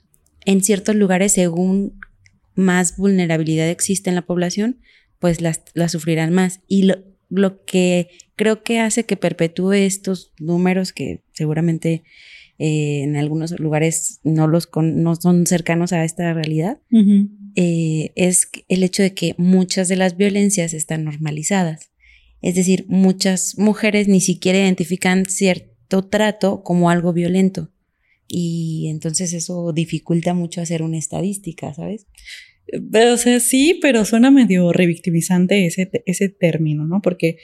en 0.44 0.64
ciertos 0.64 0.96
lugares, 0.96 1.32
según 1.32 1.98
más 2.54 2.96
vulnerabilidad 2.96 3.68
existe 3.68 4.10
en 4.10 4.16
la 4.16 4.26
población, 4.26 4.80
pues 5.20 5.40
las, 5.40 5.62
sufrirán 5.88 6.32
más. 6.32 6.60
Y 6.66 6.84
lo, 6.84 6.96
lo 7.28 7.64
que 7.64 8.08
creo 8.36 8.62
que 8.62 8.80
hace 8.80 9.04
que 9.04 9.16
perpetúe 9.16 9.72
estos 9.72 10.32
números 10.38 10.92
que 10.92 11.22
seguramente 11.32 12.04
eh, 12.58 13.02
en 13.02 13.16
algunos 13.16 13.58
lugares 13.58 14.20
no, 14.24 14.46
los 14.46 14.68
no 14.74 15.16
son 15.16 15.46
cercanos 15.46 15.92
a 15.92 16.04
esta 16.04 16.32
realidad, 16.32 16.78
eh, 17.54 18.12
es 18.14 18.48
el 18.68 18.82
hecho 18.82 19.02
de 19.02 19.12
que 19.12 19.34
muchas 19.36 19.88
de 19.88 19.96
las 19.96 20.16
violencias 20.16 20.72
están 20.72 21.04
normalizadas. 21.04 21.90
Es 22.42 22.54
decir, 22.54 22.84
muchas 22.88 23.58
mujeres 23.58 24.08
ni 24.08 24.20
siquiera 24.20 24.58
identifican 24.58 25.26
cierto 25.26 26.06
trato 26.06 26.62
como 26.62 26.90
algo 26.90 27.12
violento. 27.12 27.70
Y 28.28 28.88
entonces 28.88 29.32
eso 29.32 29.72
dificulta 29.72 30.34
mucho 30.34 30.60
hacer 30.60 30.82
una 30.82 30.98
estadística, 30.98 31.72
¿sabes? 31.74 32.06
O 33.12 33.16
sea, 33.16 33.40
sí, 33.40 33.78
pero 33.80 34.04
suena 34.04 34.30
medio 34.30 34.72
revictimizante 34.72 35.66
ese, 35.66 35.90
ese 36.04 36.28
término, 36.28 36.86
¿no? 36.86 37.00
Porque, 37.00 37.38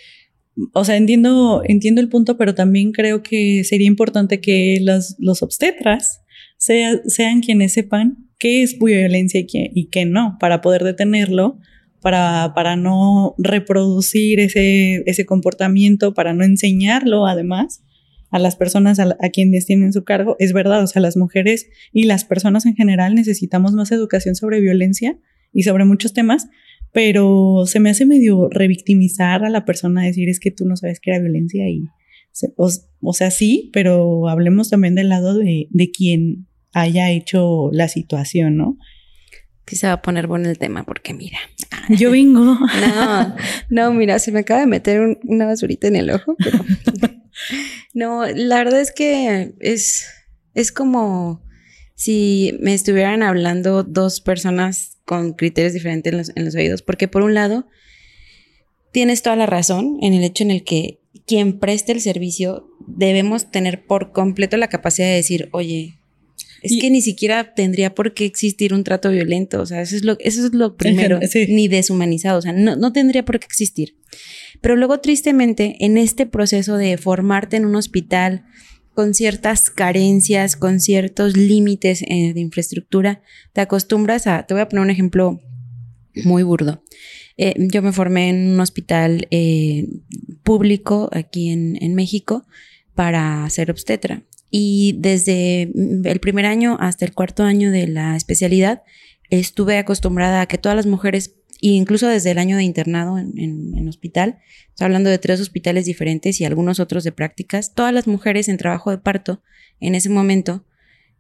o 0.73 0.85
sea, 0.85 0.97
entiendo, 0.97 1.63
entiendo 1.65 2.01
el 2.01 2.09
punto, 2.09 2.37
pero 2.37 2.55
también 2.55 2.93
creo 2.93 3.23
que 3.23 3.65
sería 3.65 3.87
importante 3.87 4.41
que 4.41 4.79
los, 4.83 5.17
los 5.19 5.43
obstetras 5.43 6.23
sean 6.59 7.41
quienes 7.41 7.73
sepan 7.73 8.29
qué 8.39 8.63
es 8.63 8.79
violencia 8.79 9.41
y 9.41 9.47
qué, 9.47 9.71
y 9.75 9.89
qué 9.89 10.05
no, 10.05 10.37
para 10.41 10.61
poder 10.61 10.85
detenerlo, 10.85 11.59
para, 12.01 12.53
para 12.55 12.77
no 12.77 13.35
reproducir 13.39 14.41
ese, 14.41 15.03
ese 15.07 15.25
comportamiento, 15.25 16.15
para 16.15 16.35
no 16.35 16.45
enseñarlo 16.45 17.27
además 17.27 17.83
a 18.33 18.39
las 18.39 18.57
personas 18.57 18.99
a, 18.99 19.15
quienes 19.33 19.67
tienen 19.67 19.93
su 19.93 20.05
cargo. 20.05 20.37
Es 20.39 20.53
verdad, 20.53 20.83
o 20.83 20.87
sea, 20.87 21.03
las 21.03 21.17
mujeres 21.17 21.69
y 21.93 22.05
las 22.05 22.25
personas 22.25 22.67
en 22.67 22.75
general 22.75 23.15
necesitamos 23.15 23.73
más 23.75 23.93
educación 23.93 24.35
sobre 24.35 24.61
violencia 24.61 25.19
y 25.53 25.63
sobre 25.63 25.85
muchos 25.85 26.15
temas, 26.15 26.49
pero 26.93 27.65
se 27.67 27.79
me 27.79 27.91
hace 27.91 28.07
medio 28.07 28.49
revictimizar 28.49 29.45
a 29.45 29.51
la 29.51 29.67
persona, 29.67 30.03
decir 30.03 30.31
es 30.31 30.41
que 30.41 30.51
tú 30.51 30.65
no 30.65 30.77
sabes 30.77 30.99
qué 30.99 31.11
era 31.11 31.21
violencia 31.21 31.69
y, 31.69 31.85
o, 32.57 33.13
sea, 33.13 33.31
sí, 33.31 33.71
pero 33.75 34.29
hablemos 34.29 34.71
también 34.71 34.95
del 34.95 35.11
lado 35.11 35.37
de, 35.37 35.69
de 35.69 35.91
quien 35.91 36.47
haya 36.73 37.11
hecho 37.11 37.69
la 37.71 37.89
situación, 37.89 38.57
¿no? 38.57 38.79
Sí 39.67 39.77
se 39.77 39.87
va 39.87 39.95
a 39.95 40.03
poner 40.03 40.27
bueno 40.27 40.49
el 40.49 40.59
tema 40.59 40.85
porque 40.85 41.13
mira. 41.13 41.39
Yo 41.91 42.11
vengo. 42.11 42.41
No, 42.45 43.37
no, 43.69 43.93
mira, 43.93 44.19
se 44.19 44.33
me 44.33 44.41
acaba 44.41 44.61
de 44.61 44.67
meter 44.67 45.19
una 45.25 45.45
basurita 45.45 45.87
en 45.87 45.97
el 45.97 46.11
ojo, 46.11 46.35
pero 46.43 46.59
no, 47.95 48.27
la 48.27 48.59
verdad 48.59 48.81
es 48.81 48.93
que 48.93 49.55
es, 49.61 50.07
es 50.55 50.73
como 50.73 51.43
si 51.95 52.57
me 52.61 52.75
estuvieran 52.75 53.23
hablando 53.23 53.83
dos 53.83 54.21
personas 54.21 54.99
con 55.05 55.33
criterios 55.35 55.73
diferentes 55.73 56.13
en 56.13 56.19
los, 56.19 56.33
en 56.35 56.45
los 56.45 56.55
oídos, 56.55 56.83
porque 56.83 57.09
por 57.09 57.23
un 57.23 57.35
lado, 57.35 57.67
tienes 58.93 59.23
toda 59.23 59.37
la 59.37 59.47
razón 59.47 59.99
en 60.03 60.15
el 60.15 60.23
hecho 60.23 60.45
en 60.45 60.51
el 60.51 60.65
que 60.65 61.01
quien 61.27 61.59
preste 61.59 61.93
el 61.93 62.01
servicio 62.01 62.69
debemos 62.87 63.51
tener 63.51 63.87
por 63.87 64.13
completo 64.13 64.57
la 64.57 64.69
capacidad 64.69 65.07
de 65.07 65.15
decir, 65.15 65.49
oye, 65.53 65.99
es 66.63 66.79
que 66.81 66.91
ni 66.91 67.03
siquiera 67.03 67.55
tendría 67.55 67.95
por 67.95 68.15
qué 68.15 68.25
existir 68.25 68.73
un 68.73 68.85
trato 68.85 69.11
violento, 69.11 69.61
o 69.61 69.67
sea, 69.67 69.83
eso 69.83 69.97
es 69.97 70.05
lo, 70.05 70.17
eso 70.21 70.47
es 70.47 70.55
lo 70.55 70.77
primero, 70.77 71.21
ni 71.49 71.69
deshumanizado, 71.69 72.39
o 72.39 72.43
sea, 72.43 72.53
no, 72.53 72.77
no 72.77 72.93
tendría 72.93 73.25
por 73.25 73.39
qué 73.39 73.47
existir. 73.47 73.97
Pero 74.61 74.77
luego, 74.77 75.01
tristemente, 75.01 75.77
en 75.81 75.99
este 75.99 76.27
proceso 76.27 76.77
de 76.77 76.97
formarte 76.97 77.57
en 77.57 77.65
un 77.65 77.75
hospital 77.75 78.45
con 78.95 79.15
ciertas 79.15 79.71
carencias, 79.71 80.57
con 80.57 80.81
ciertos 80.81 81.37
límites 81.37 82.03
eh, 82.03 82.33
de 82.35 82.41
infraestructura, 82.41 83.23
te 83.53 83.61
acostumbras 83.61 84.27
a, 84.27 84.45
te 84.47 84.55
voy 84.55 84.61
a 84.61 84.69
poner 84.69 84.85
un 84.85 84.91
ejemplo 84.91 85.41
muy 86.25 86.43
burdo. 86.43 86.83
Eh, 87.39 87.55
yo 87.57 87.83
me 87.83 87.93
formé 87.93 88.29
en 88.29 88.53
un 88.53 88.61
hospital 88.61 89.27
eh, 89.31 89.89
público 90.43 91.09
aquí 91.13 91.51
en, 91.51 91.79
en 91.83 91.95
México 91.95 92.45
para 92.95 93.49
ser 93.49 93.71
obstetra. 93.71 94.23
Y 94.55 94.97
desde 94.99 95.63
el 95.63 96.21
primer 96.21 96.45
año 96.45 96.77
hasta 96.79 97.07
el 97.07 97.15
cuarto 97.15 97.43
año 97.43 97.71
de 97.71 97.89
la 97.89 98.17
especialidad, 98.17 98.83
estuve 99.31 99.79
acostumbrada 99.79 100.43
a 100.43 100.47
que 100.47 100.59
todas 100.59 100.77
las 100.77 100.85
mujeres, 100.85 101.37
incluso 101.63 102.07
desde 102.07 102.33
el 102.33 102.39
año 102.39 102.59
de 102.59 102.65
internado 102.65 103.17
en, 103.19 103.33
en, 103.39 103.89
hospital, 103.89 104.41
estoy 104.69 104.85
hablando 104.85 105.09
de 105.09 105.17
tres 105.17 105.41
hospitales 105.41 105.87
diferentes 105.87 106.39
y 106.39 106.45
algunos 106.45 106.81
otros 106.81 107.03
de 107.03 107.13
prácticas, 107.13 107.73
todas 107.73 107.95
las 107.95 108.07
mujeres 108.07 108.49
en 108.51 108.59
trabajo 108.59 108.91
de 108.91 108.99
parto 108.99 109.43
en 109.81 109.95
ese 109.95 110.11
momento, 110.11 110.67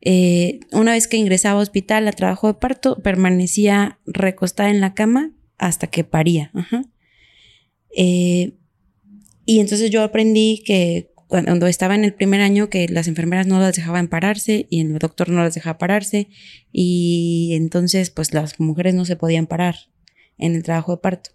eh, 0.03 0.61
una 0.73 0.93
vez 0.93 1.09
que 1.09 1.17
ingresaba 1.17 1.59
a 1.59 1.63
hospital 1.63 2.07
a 2.09 2.13
trabajo 2.13 2.49
de 2.49 2.55
parto, 2.55 2.99
permanecía 3.03 3.99
recostada 4.05 4.69
en 4.69 4.83
la 4.83 4.93
cama 4.93 5.33
hasta 5.57 5.87
que 5.87 6.05
paría. 6.05 6.53
Eh, 7.97 8.59
y 9.47 9.61
entonces 9.61 9.91
yo 9.91 10.03
aprendí 10.03 10.63
que 10.67 11.12
cuando 11.33 11.67
estaba 11.67 11.95
en 11.95 12.05
el 12.05 12.13
primer 12.13 12.43
año 12.43 12.69
que 12.69 12.87
las 12.89 13.09
enfermeras 13.09 13.47
no 13.47 13.59
las 13.59 13.75
dejaban 13.75 14.09
pararse 14.09 14.67
y 14.69 14.83
el 14.83 14.99
doctor 14.99 15.31
no 15.31 15.43
las 15.43 15.55
dejaba 15.55 15.79
pararse 15.79 16.29
y 16.73 17.53
entonces 17.55 18.11
pues 18.11 18.35
las 18.35 18.61
mujeres 18.61 18.95
no 18.95 19.07
se 19.07 19.17
podían 19.17 19.47
parar 19.47 19.77
en 20.37 20.55
el 20.55 20.63
trabajo 20.63 20.93
de 20.93 21.01
parto. 21.01 21.31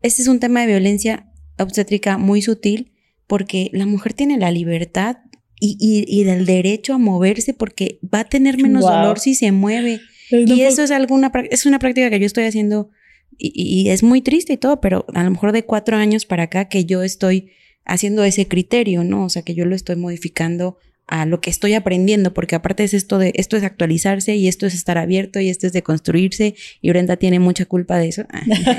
Este 0.00 0.22
es 0.22 0.28
un 0.28 0.40
tema 0.40 0.62
de 0.62 0.68
violencia 0.68 1.30
obstétrica 1.58 2.16
muy 2.16 2.40
sutil 2.40 2.92
porque 3.26 3.68
la 3.74 3.84
mujer 3.84 4.14
tiene 4.14 4.38
la 4.38 4.50
libertad 4.50 5.18
y, 5.60 5.76
y, 5.78 6.22
el 6.26 6.46
derecho 6.46 6.94
a 6.94 6.98
moverse 6.98 7.52
porque 7.52 7.98
va 8.02 8.20
a 8.20 8.24
tener 8.24 8.56
menos 8.56 8.84
dolor 8.84 9.18
si 9.18 9.34
se 9.34 9.52
mueve. 9.52 10.00
y 10.30 10.62
eso 10.62 10.82
es 10.82 10.90
alguna 10.90 11.30
es 11.50 11.66
una 11.66 11.78
práctica 11.78 12.08
que 12.08 12.20
yo 12.20 12.24
estoy 12.24 12.44
haciendo 12.44 12.88
y, 13.36 13.52
y, 13.54 13.90
es 13.90 14.02
muy 14.02 14.22
triste 14.22 14.54
y 14.54 14.56
todo, 14.56 14.80
pero 14.80 15.04
a 15.12 15.22
lo 15.22 15.30
mejor 15.30 15.52
de 15.52 15.66
cuatro 15.66 15.98
años 15.98 16.24
para 16.24 16.44
acá 16.44 16.70
que 16.70 16.86
yo 16.86 17.02
estoy 17.02 17.50
haciendo 17.90 18.22
ese 18.22 18.46
criterio, 18.46 19.02
¿no? 19.02 19.24
O 19.24 19.28
sea, 19.28 19.42
que 19.42 19.54
yo 19.54 19.64
lo 19.64 19.74
estoy 19.74 19.96
modificando 19.96 20.78
a 21.08 21.26
lo 21.26 21.40
que 21.40 21.50
estoy 21.50 21.74
aprendiendo, 21.74 22.32
porque 22.32 22.54
aparte 22.54 22.84
es 22.84 22.94
esto 22.94 23.18
de, 23.18 23.32
esto 23.34 23.56
es 23.56 23.64
actualizarse 23.64 24.36
y 24.36 24.46
esto 24.46 24.64
es 24.64 24.74
estar 24.74 24.96
abierto 24.96 25.40
y 25.40 25.48
esto 25.48 25.66
es 25.66 25.72
de 25.72 25.82
construirse 25.82 26.54
y 26.80 26.88
Brenda 26.88 27.16
tiene 27.16 27.40
mucha 27.40 27.66
culpa 27.66 27.98
de 27.98 28.06
eso. 28.06 28.22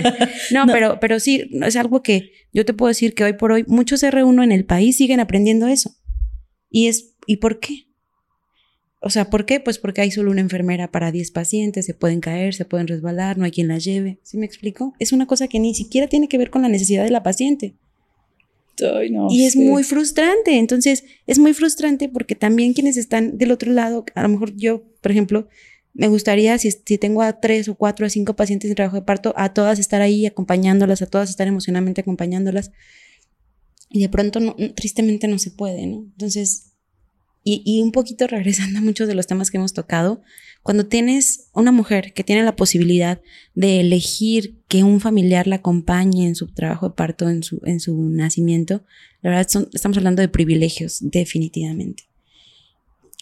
no, 0.51 0.65
Pero, 0.67 0.97
pero 1.01 1.19
sí, 1.19 1.49
es 1.61 1.75
algo 1.75 2.01
que 2.01 2.31
yo 2.53 2.63
te 2.63 2.73
puedo 2.73 2.87
decir 2.87 3.13
que 3.13 3.25
hoy 3.25 3.33
por 3.33 3.51
hoy 3.51 3.65
muchos 3.67 4.01
R1 4.01 4.45
en 4.45 4.53
el 4.53 4.63
país 4.63 4.95
siguen 4.95 5.19
aprendiendo 5.19 5.67
eso. 5.67 5.93
Y 6.69 6.87
es, 6.87 7.15
¿y 7.27 7.37
por 7.37 7.59
qué? 7.59 7.87
O 9.01 9.09
sea, 9.09 9.29
¿por 9.29 9.45
qué? 9.45 9.59
Pues 9.59 9.77
porque 9.77 9.99
hay 9.99 10.11
solo 10.11 10.31
una 10.31 10.39
enfermera 10.39 10.89
para 10.89 11.11
10 11.11 11.31
pacientes, 11.31 11.85
se 11.85 11.93
pueden 11.93 12.21
caer, 12.21 12.53
se 12.53 12.63
pueden 12.63 12.87
resbalar, 12.87 13.37
no 13.37 13.43
hay 13.43 13.51
quien 13.51 13.67
las 13.67 13.83
lleve. 13.83 14.19
¿Sí 14.23 14.37
me 14.37 14.45
explico? 14.45 14.93
Es 14.99 15.11
una 15.11 15.25
cosa 15.25 15.49
que 15.49 15.59
ni 15.59 15.75
siquiera 15.75 16.07
tiene 16.07 16.29
que 16.29 16.37
ver 16.37 16.49
con 16.49 16.61
la 16.61 16.69
necesidad 16.69 17.03
de 17.03 17.11
la 17.11 17.23
paciente 17.23 17.75
y 19.29 19.45
es 19.45 19.55
muy 19.55 19.83
frustrante. 19.83 20.57
Entonces, 20.57 21.03
es 21.27 21.39
muy 21.39 21.53
frustrante 21.53 22.09
porque 22.09 22.35
también 22.35 22.73
quienes 22.73 22.97
están 22.97 23.37
del 23.37 23.51
otro 23.51 23.71
lado, 23.71 24.05
a 24.15 24.21
lo 24.23 24.29
mejor 24.29 24.55
yo, 24.55 24.83
por 25.01 25.11
ejemplo, 25.11 25.47
me 25.93 26.07
gustaría, 26.07 26.57
si, 26.57 26.71
si 26.71 26.97
tengo 26.97 27.21
a 27.21 27.39
tres 27.39 27.67
o 27.67 27.75
cuatro 27.75 28.05
o 28.05 28.09
cinco 28.09 28.35
pacientes 28.35 28.69
en 28.69 28.75
trabajo 28.75 28.95
de 28.95 29.01
parto, 29.03 29.33
a 29.35 29.53
todas 29.53 29.79
estar 29.79 30.01
ahí 30.01 30.25
acompañándolas, 30.25 31.01
a 31.01 31.07
todas 31.07 31.29
estar 31.29 31.47
emocionalmente 31.47 32.01
acompañándolas. 32.01 32.71
Y 33.89 34.01
de 34.01 34.09
pronto, 34.09 34.39
no, 34.39 34.55
tristemente, 34.75 35.27
no 35.27 35.37
se 35.37 35.51
puede, 35.51 35.85
¿no? 35.87 35.97
Entonces, 35.97 36.73
y, 37.43 37.61
y 37.65 37.81
un 37.81 37.91
poquito 37.91 38.27
regresando 38.27 38.79
a 38.79 38.81
muchos 38.81 39.07
de 39.07 39.15
los 39.15 39.27
temas 39.27 39.51
que 39.51 39.57
hemos 39.57 39.73
tocado, 39.73 40.21
cuando 40.63 40.85
tienes 40.85 41.49
una 41.53 41.71
mujer 41.71 42.13
que 42.13 42.23
tiene 42.23 42.43
la 42.43 42.55
posibilidad 42.55 43.19
de 43.55 43.79
elegir 43.79 44.55
que 44.67 44.83
un 44.83 44.99
familiar 44.99 45.47
la 45.47 45.57
acompañe 45.57 46.27
en 46.27 46.35
su 46.35 46.47
trabajo 46.47 46.89
de 46.89 46.95
parto, 46.95 47.29
en 47.29 47.43
su, 47.43 47.61
en 47.65 47.79
su 47.79 47.99
nacimiento, 48.09 48.83
la 49.21 49.31
verdad 49.31 49.67
estamos 49.73 49.97
hablando 49.97 50.21
de 50.21 50.27
privilegios, 50.27 50.99
definitivamente. 51.01 52.03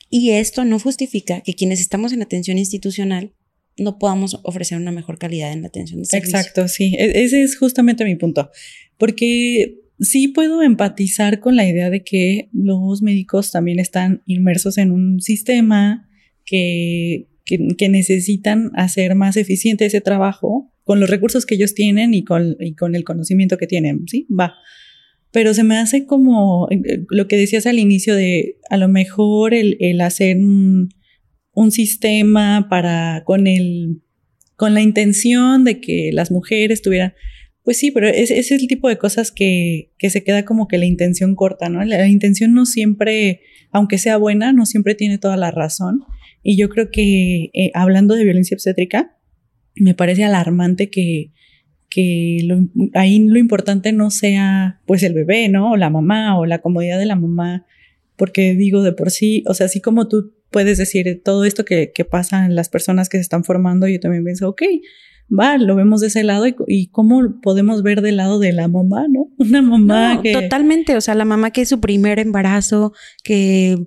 Y 0.09 0.31
esto 0.31 0.65
no 0.65 0.79
justifica 0.79 1.41
que 1.41 1.53
quienes 1.53 1.79
estamos 1.79 2.11
en 2.13 2.21
atención 2.21 2.57
institucional 2.57 3.31
no 3.77 3.97
podamos 3.99 4.39
ofrecer 4.43 4.77
una 4.77 4.91
mejor 4.91 5.17
calidad 5.17 5.53
en 5.53 5.61
la 5.61 5.67
atención 5.67 6.01
de 6.01 6.05
servicio. 6.05 6.37
Exacto, 6.37 6.67
sí. 6.67 6.95
E-, 6.97 7.23
ese 7.23 7.41
es 7.41 7.57
justamente 7.57 8.03
mi 8.03 8.15
punto. 8.15 8.49
Porque 8.97 9.79
sí 9.99 10.29
puedo 10.29 10.61
empatizar 10.61 11.39
con 11.39 11.55
la 11.55 11.67
idea 11.67 11.89
de 11.89 12.03
que 12.03 12.49
los 12.51 13.01
médicos 13.01 13.51
también 13.51 13.79
están 13.79 14.23
inmersos 14.25 14.77
en 14.77 14.91
un 14.91 15.21
sistema 15.21 16.08
que, 16.49 17.27
que, 17.45 17.89
necesitan 17.89 18.71
hacer 18.73 19.15
más 19.15 19.37
eficiente 19.37 19.85
ese 19.85 20.01
trabajo 20.01 20.71
con 20.83 20.99
los 20.99 21.09
recursos 21.09 21.45
que 21.45 21.55
ellos 21.55 21.75
tienen 21.75 22.13
y 22.13 22.23
con, 22.23 22.55
y 22.59 22.73
con 22.73 22.95
el 22.95 23.03
conocimiento 23.03 23.57
que 23.57 23.67
tienen, 23.67 24.07
¿sí? 24.07 24.27
Va. 24.27 24.55
Pero 25.31 25.53
se 25.53 25.63
me 25.63 25.77
hace 25.77 26.05
como 26.05 26.67
eh, 26.71 27.05
lo 27.09 27.27
que 27.27 27.37
decías 27.37 27.67
al 27.67 27.77
inicio 27.77 28.15
de 28.15 28.57
a 28.69 28.77
lo 28.77 28.87
mejor 28.87 29.53
el, 29.53 29.77
el 29.79 30.01
hacer 30.01 30.37
un, 30.37 30.89
un, 31.53 31.71
sistema 31.71 32.67
para 32.69 33.23
con 33.25 33.45
el 33.45 34.01
con 34.55 34.73
la 34.73 34.81
intención 34.81 35.63
de 35.63 35.79
que 35.79 36.09
las 36.11 36.31
mujeres 36.31 36.81
tuvieran 36.81 37.13
pues 37.63 37.77
sí, 37.77 37.91
pero 37.91 38.07
es, 38.07 38.31
es 38.31 38.51
el 38.51 38.67
tipo 38.67 38.89
de 38.89 38.97
cosas 38.97 39.31
que, 39.31 39.91
que, 39.99 40.09
se 40.09 40.23
queda 40.23 40.43
como 40.43 40.67
que 40.67 40.79
la 40.79 40.85
intención 40.85 41.35
corta, 41.35 41.69
¿no? 41.69 41.83
La, 41.83 41.99
la, 41.99 42.07
intención 42.07 42.53
no 42.55 42.65
siempre, 42.65 43.41
aunque 43.71 43.99
sea 43.99 44.17
buena, 44.17 44.53
no 44.53 44.65
siempre 44.65 44.95
tiene 44.95 45.19
toda 45.19 45.37
la 45.37 45.51
razón. 45.51 45.99
Y 46.43 46.57
yo 46.57 46.69
creo 46.69 46.89
que 46.91 47.49
eh, 47.53 47.71
hablando 47.73 48.15
de 48.15 48.23
violencia 48.23 48.55
obstétrica, 48.55 49.17
me 49.75 49.93
parece 49.93 50.23
alarmante 50.23 50.89
que, 50.89 51.31
que 51.89 52.39
ahí 52.93 53.19
lo 53.19 53.39
importante 53.39 53.91
no 53.91 54.11
sea 54.11 54.81
pues 54.85 55.03
el 55.03 55.13
bebé, 55.13 55.49
¿no? 55.49 55.71
O 55.71 55.77
la 55.77 55.89
mamá 55.89 56.37
o 56.37 56.45
la 56.45 56.59
comodidad 56.59 56.99
de 56.99 57.05
la 57.05 57.15
mamá, 57.15 57.65
porque 58.15 58.55
digo 58.55 58.83
de 58.83 58.93
por 58.93 59.11
sí, 59.11 59.43
o 59.47 59.53
sea, 59.53 59.67
así 59.67 59.81
como 59.81 60.07
tú 60.07 60.33
puedes 60.51 60.77
decir 60.77 61.21
todo 61.23 61.45
esto 61.45 61.65
que, 61.65 61.91
que 61.93 62.05
pasa 62.05 62.45
en 62.45 62.55
las 62.55 62.69
personas 62.69 63.09
que 63.09 63.17
se 63.17 63.21
están 63.21 63.43
formando, 63.43 63.87
yo 63.87 63.99
también 63.99 64.23
pienso, 64.23 64.49
ok, 64.49 64.63
va, 65.37 65.57
lo 65.57 65.75
vemos 65.75 66.01
de 66.01 66.07
ese 66.07 66.23
lado 66.23 66.45
y, 66.67 66.87
cómo 66.87 67.39
podemos 67.41 67.83
ver 67.83 68.01
del 68.01 68.17
lado 68.17 68.39
de 68.39 68.51
la 68.51 68.67
mamá, 68.67 69.07
¿no? 69.09 69.29
Una 69.37 69.61
mamá 69.61 70.21
que... 70.21 70.33
Totalmente, 70.33 70.95
o 70.95 71.01
sea, 71.01 71.15
la 71.15 71.25
mamá 71.25 71.51
que 71.51 71.61
es 71.61 71.69
su 71.69 71.79
primer 71.79 72.19
embarazo, 72.19 72.93
que 73.23 73.77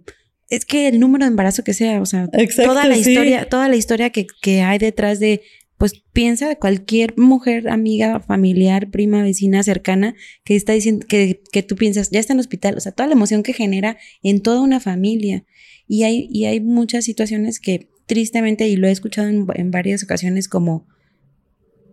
es 0.52 0.66
que 0.66 0.86
el 0.86 1.00
número 1.00 1.24
de 1.24 1.30
embarazo 1.30 1.64
que 1.64 1.72
sea, 1.72 2.02
o 2.02 2.06
sea, 2.06 2.28
toda 2.28 2.86
la 2.86 2.96
historia, 2.96 3.48
toda 3.48 3.70
la 3.70 3.76
historia 3.76 4.10
que, 4.10 4.26
que 4.42 4.60
hay 4.60 4.78
detrás 4.78 5.18
de 5.18 5.40
pues 5.78 6.04
piensa 6.12 6.46
de 6.46 6.58
cualquier 6.58 7.16
mujer, 7.16 7.70
amiga, 7.70 8.20
familiar, 8.20 8.90
prima, 8.90 9.22
vecina, 9.22 9.62
cercana, 9.62 10.14
que 10.44 10.54
está 10.54 10.74
diciendo, 10.74 11.06
que, 11.08 11.42
que, 11.50 11.62
tú 11.62 11.74
piensas, 11.74 12.10
ya 12.10 12.20
está 12.20 12.34
en 12.34 12.38
el 12.38 12.42
hospital, 12.42 12.76
o 12.76 12.80
sea, 12.80 12.92
toda 12.92 13.08
la 13.08 13.14
emoción 13.14 13.42
que 13.42 13.54
genera 13.54 13.96
en 14.22 14.42
toda 14.42 14.60
una 14.60 14.78
familia. 14.78 15.44
Y 15.88 16.04
hay, 16.04 16.28
y 16.30 16.44
hay 16.44 16.60
muchas 16.60 17.04
situaciones 17.06 17.58
que 17.58 17.88
tristemente, 18.06 18.68
y 18.68 18.76
lo 18.76 18.86
he 18.86 18.92
escuchado 18.92 19.26
en, 19.28 19.70
varias 19.70 20.04
ocasiones, 20.04 20.48
como 20.48 20.86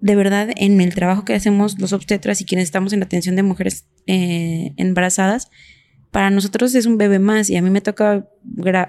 de 0.02 0.16
verdad 0.16 0.50
en 0.58 0.82
el 0.82 0.94
trabajo 0.94 1.26
que 1.26 1.34
hacemos 1.34 1.80
los 1.80 1.94
obstetras 1.94 2.42
y 2.42 2.46
quienes 2.46 2.66
estamos 2.66 2.94
en 2.94 3.00
la 3.00 3.06
atención 3.06 3.36
de 3.38 3.44
mujeres 3.44 3.86
eh, 4.06 4.74
embarazadas, 4.76 5.50
para 6.12 6.30
nosotros 6.30 6.74
es 6.74 6.86
un 6.86 6.98
bebé 6.98 7.20
más 7.20 7.50
y 7.50 7.56
a 7.56 7.62
mí 7.62 7.70
me 7.70 7.82
toca, 7.82 8.28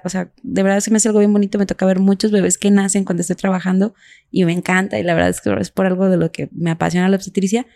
o 0.04 0.08
sea, 0.08 0.32
de 0.42 0.62
verdad 0.62 0.80
se 0.80 0.90
me 0.90 0.96
hace 0.96 1.08
algo 1.08 1.18
bien 1.18 1.32
bonito, 1.32 1.58
me 1.58 1.66
toca 1.66 1.84
ver 1.84 1.98
muchos 1.98 2.30
bebés 2.30 2.56
que 2.56 2.70
nacen 2.70 3.04
cuando 3.04 3.20
estoy 3.20 3.36
trabajando 3.36 3.94
y 4.30 4.44
me 4.44 4.52
encanta 4.52 4.98
y 4.98 5.02
la 5.02 5.14
verdad 5.14 5.30
es 5.30 5.40
que 5.40 5.52
es 5.60 5.70
por 5.70 5.86
algo 5.86 6.08
de 6.08 6.16
lo 6.16 6.32
que 6.32 6.48
me 6.52 6.70
apasiona 6.70 7.08
la 7.08 7.16
obstetricia, 7.16 7.66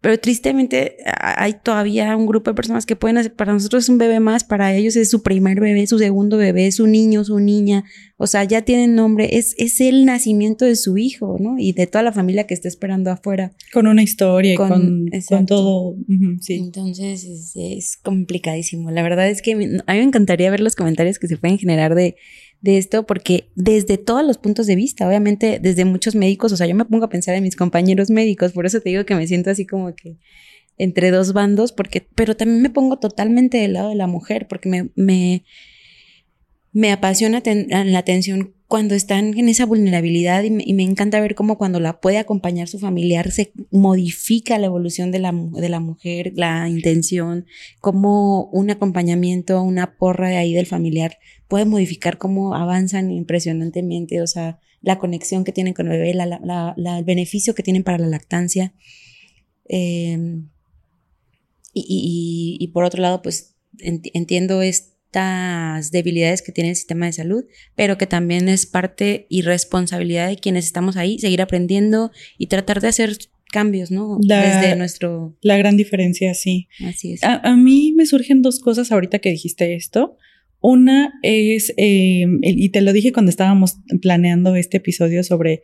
pero 0.00 0.20
tristemente 0.20 0.98
hay 1.20 1.54
todavía 1.54 2.16
un 2.16 2.26
grupo 2.26 2.50
de 2.50 2.54
personas 2.54 2.86
que 2.86 2.94
pueden 2.94 3.18
hacer, 3.18 3.34
para 3.34 3.52
nosotros 3.52 3.84
es 3.84 3.88
un 3.88 3.98
bebé 3.98 4.20
más, 4.20 4.44
para 4.44 4.72
ellos 4.72 4.94
es 4.94 5.10
su 5.10 5.22
primer 5.22 5.58
bebé, 5.58 5.86
su 5.88 5.98
segundo 5.98 6.36
bebé, 6.36 6.70
su 6.70 6.86
niño, 6.86 7.24
su 7.24 7.40
niña, 7.40 7.82
o 8.18 8.26
sea, 8.26 8.44
ya 8.44 8.62
tienen 8.62 8.94
nombre, 8.94 9.36
es, 9.36 9.54
es 9.58 9.80
el 9.80 10.04
nacimiento 10.04 10.64
de 10.64 10.76
su 10.76 10.96
hijo, 10.96 11.36
¿no? 11.38 11.58
Y 11.58 11.72
de 11.72 11.86
toda 11.86 12.02
la 12.02 12.12
familia 12.12 12.46
que 12.46 12.54
está 12.54 12.68
esperando 12.68 13.10
afuera. 13.10 13.52
Con 13.72 13.86
una 13.86 14.02
historia 14.02 14.54
y 14.54 14.56
con, 14.56 15.06
con, 15.28 15.46
todo. 15.46 15.96
sí. 16.40 16.54
Entonces 16.54 17.24
es, 17.24 17.52
es, 17.54 17.96
complicadísimo. 17.96 18.90
La 18.90 19.02
verdad 19.02 19.28
es 19.28 19.42
que 19.42 19.52
a 19.52 19.56
mí 19.56 19.66
me 19.66 20.02
encantaría 20.02 20.50
ver 20.50 20.60
los 20.60 20.76
comentarios 20.76 21.18
que 21.18 21.28
se 21.28 21.36
pueden 21.36 21.58
generar 21.58 21.94
de 21.94 22.16
de 22.60 22.78
esto 22.78 23.06
porque 23.06 23.50
desde 23.54 23.98
todos 23.98 24.24
los 24.24 24.38
puntos 24.38 24.66
de 24.66 24.76
vista, 24.76 25.06
obviamente 25.06 25.60
desde 25.60 25.84
muchos 25.84 26.14
médicos, 26.14 26.52
o 26.52 26.56
sea, 26.56 26.66
yo 26.66 26.74
me 26.74 26.84
pongo 26.84 27.04
a 27.04 27.08
pensar 27.08 27.34
en 27.34 27.42
mis 27.42 27.56
compañeros 27.56 28.10
médicos, 28.10 28.52
por 28.52 28.66
eso 28.66 28.80
te 28.80 28.90
digo 28.90 29.04
que 29.04 29.14
me 29.14 29.26
siento 29.26 29.50
así 29.50 29.66
como 29.66 29.94
que 29.94 30.16
entre 30.78 31.10
dos 31.10 31.32
bandos, 31.32 31.72
porque, 31.72 32.06
pero 32.14 32.36
también 32.36 32.62
me 32.62 32.70
pongo 32.70 32.98
totalmente 32.98 33.58
del 33.58 33.74
lado 33.74 33.90
de 33.90 33.94
la 33.94 34.06
mujer, 34.06 34.46
porque 34.48 34.68
me, 34.68 34.90
me, 34.94 35.44
me 36.76 36.92
apasiona 36.92 37.42
la 37.42 37.98
atención 37.98 38.54
cuando 38.68 38.94
están 38.94 39.38
en 39.38 39.48
esa 39.48 39.64
vulnerabilidad 39.64 40.42
y 40.42 40.50
me, 40.50 40.82
encanta 40.82 41.20
ver 41.20 41.34
cómo 41.34 41.56
cuando 41.56 41.80
la 41.80 42.02
puede 42.02 42.18
acompañar 42.18 42.68
su 42.68 42.78
familiar 42.78 43.30
se 43.30 43.50
modifica 43.70 44.58
la 44.58 44.66
evolución 44.66 45.10
de 45.10 45.18
la, 45.18 45.32
de 45.32 45.70
la 45.70 45.80
mujer, 45.80 46.34
la 46.36 46.68
intención, 46.68 47.46
como 47.80 48.50
un 48.50 48.68
acompañamiento, 48.68 49.62
una 49.62 49.96
porra 49.96 50.28
de 50.28 50.36
ahí 50.36 50.52
del 50.52 50.66
familiar 50.66 51.16
puede 51.48 51.64
modificar 51.64 52.18
cómo 52.18 52.54
avanzan 52.54 53.10
impresionantemente, 53.10 54.20
o 54.20 54.26
sea, 54.26 54.60
la 54.82 54.98
conexión 54.98 55.44
que 55.44 55.52
tienen 55.52 55.72
con 55.72 55.90
el 55.90 55.98
bebé, 55.98 56.10
el 56.10 57.04
beneficio 57.04 57.54
que 57.54 57.62
tienen 57.62 57.84
para 57.84 57.96
la 57.96 58.08
lactancia. 58.08 58.74
Em, 59.64 60.50
y, 61.72 62.70
por 62.74 62.84
otro 62.84 63.00
lado, 63.00 63.22
pues 63.22 63.54
entiendo 63.78 64.60
debilidades 65.90 66.42
que 66.42 66.52
tiene 66.52 66.70
el 66.70 66.76
sistema 66.76 67.06
de 67.06 67.12
salud, 67.12 67.44
pero 67.74 67.98
que 67.98 68.06
también 68.06 68.48
es 68.48 68.66
parte 68.66 69.26
y 69.28 69.42
responsabilidad 69.42 70.28
de 70.28 70.36
quienes 70.36 70.66
estamos 70.66 70.96
ahí, 70.96 71.18
seguir 71.18 71.42
aprendiendo 71.42 72.10
y 72.38 72.46
tratar 72.46 72.80
de 72.80 72.88
hacer 72.88 73.16
cambios, 73.50 73.90
¿no? 73.90 74.18
Desde 74.20 74.76
nuestro... 74.76 75.36
La 75.40 75.56
gran 75.56 75.76
diferencia, 75.76 76.34
sí. 76.34 76.68
Así 76.84 77.12
es. 77.12 77.24
A, 77.24 77.36
a, 77.36 77.56
mí 77.56 77.92
me 77.96 78.06
surgen 78.06 78.42
dos 78.42 78.60
cosas 78.60 78.92
ahorita 78.92 79.20
que 79.20 79.30
dijiste 79.30 79.74
esto. 79.74 80.18
Una 80.60 81.12
es, 81.22 81.72
em, 81.76 82.40
y 82.42 82.70
te 82.70 82.80
lo 82.80 82.92
dije 82.92 83.12
cuando 83.12 83.30
estábamos 83.30 83.76
planeando 84.02 84.56
este 84.56 84.78
episodio 84.78 85.22
sobre 85.22 85.62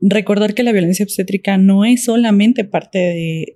recordar 0.00 0.54
que 0.54 0.62
la 0.62 0.72
violencia 0.72 1.04
obstétrica 1.04 1.56
no 1.56 1.84
es 1.84 2.04
solamente 2.04 2.64
parte 2.64 2.98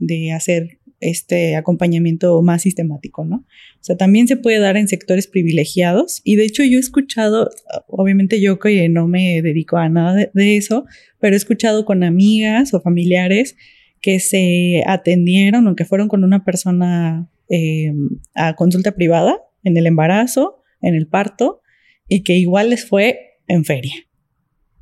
de, 0.00 0.32
hacer 0.32 0.78
este 1.02 1.56
acompañamiento 1.56 2.40
más 2.42 2.62
sistemático, 2.62 3.24
¿no? 3.24 3.36
O 3.36 3.84
sea, 3.84 3.96
también 3.96 4.28
se 4.28 4.36
puede 4.36 4.58
dar 4.58 4.76
en 4.76 4.88
sectores 4.88 5.26
privilegiados 5.26 6.20
y 6.24 6.36
de 6.36 6.44
hecho 6.44 6.64
yo 6.64 6.78
he 6.78 6.80
escuchado, 6.80 7.50
obviamente 7.86 8.40
yo 8.40 8.58
que 8.58 8.88
no 8.88 9.08
me 9.08 9.42
dedico 9.42 9.76
a 9.76 9.88
nada 9.88 10.30
de, 10.32 10.56
eso, 10.56 10.84
pero 11.20 11.34
he 11.34 11.36
escuchado 11.36 11.84
con 11.84 12.04
amigas 12.04 12.74
o 12.74 12.80
familiares 12.80 13.56
que 14.00 14.20
se 14.20 14.82
atendieron 14.86 15.66
o 15.66 15.76
que 15.76 15.84
fueron 15.84 16.08
con 16.08 16.24
una 16.24 16.44
persona 16.44 17.30
em, 17.48 18.08
a 18.34 18.54
consulta 18.54 18.92
privada 18.92 19.38
en 19.62 19.76
el 19.76 19.86
embarazo 19.86 20.62
en 20.82 20.94
el 20.94 21.06
parto 21.06 21.62
y 22.08 22.22
que 22.22 22.36
igual 22.36 22.70
les 22.70 22.84
fue 22.84 23.38
en 23.48 23.64
feria. 23.64 23.94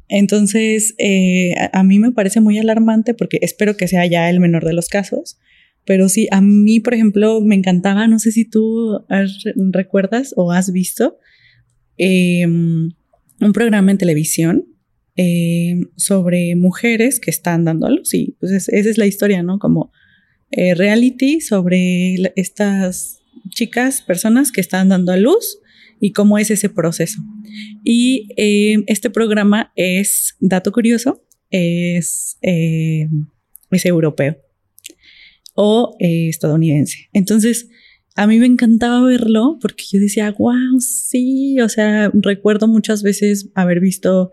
Entonces, 0.08 0.94
eh, 0.98 1.54
a, 1.72 1.84
mí 1.84 2.00
me 2.00 2.10
parece 2.10 2.40
muy 2.40 2.58
alarmante 2.58 3.14
porque 3.14 3.38
espero 3.42 3.76
que 3.76 3.86
sea 3.86 4.04
ya 4.06 4.28
el 4.28 4.40
menor 4.40 4.64
de 4.64 4.72
los 4.72 4.88
casos, 4.88 5.38
pero 5.84 6.08
sí, 6.08 6.28
a 6.30 6.40
mí, 6.40 6.80
por 6.80 6.94
ejemplo, 6.94 7.40
me 7.40 7.54
encantaba, 7.54 8.06
no 8.06 8.18
sé 8.18 8.32
si 8.32 8.44
tú 8.44 9.04
recuerdas 9.72 10.34
o 10.36 10.52
has 10.52 10.72
visto 10.72 11.18
em, 11.96 12.90
un 13.40 13.52
programa 13.52 13.90
en 13.90 13.98
televisión 13.98 14.66
em, 15.16 15.88
sobre 15.96 16.54
mujeres 16.56 17.18
que 17.18 17.30
están 17.30 17.64
dando 17.64 17.86
a 17.86 17.90
luz 17.90 18.14
y 18.14 18.36
pues 18.38 18.52
esa 18.52 18.90
es 18.90 18.98
la 18.98 19.06
historia, 19.06 19.42
¿no? 19.42 19.58
Como 19.58 19.90
eh, 20.50 20.74
reality 20.74 21.40
sobre 21.40 22.32
estas 22.36 23.22
chicas, 23.48 24.02
personas 24.02 24.52
que 24.52 24.60
están 24.60 24.90
dando 24.90 25.12
a 25.12 25.16
luz 25.16 25.58
y 25.98 26.12
cómo 26.12 26.38
es 26.38 26.50
ese 26.50 26.68
proceso. 26.68 27.20
Y 27.84 28.28
eh, 28.36 28.82
este 28.86 29.10
programa 29.10 29.72
es, 29.76 30.36
dato 30.40 30.72
curioso, 30.72 31.24
es, 31.50 32.38
es 32.42 33.86
europeo 33.86 34.36
o 35.54 35.96
eh, 36.00 36.28
estadounidense. 36.28 37.08
Entonces, 37.12 37.68
a 38.16 38.26
mí 38.26 38.38
me 38.38 38.46
encantaba 38.46 39.02
verlo 39.02 39.58
porque 39.60 39.84
yo 39.92 40.00
decía, 40.00 40.34
wow, 40.38 40.80
sí, 40.80 41.60
o 41.60 41.68
sea, 41.68 42.10
recuerdo 42.14 42.68
muchas 42.68 43.02
veces 43.02 43.48
haber 43.54 43.80
visto 43.80 44.32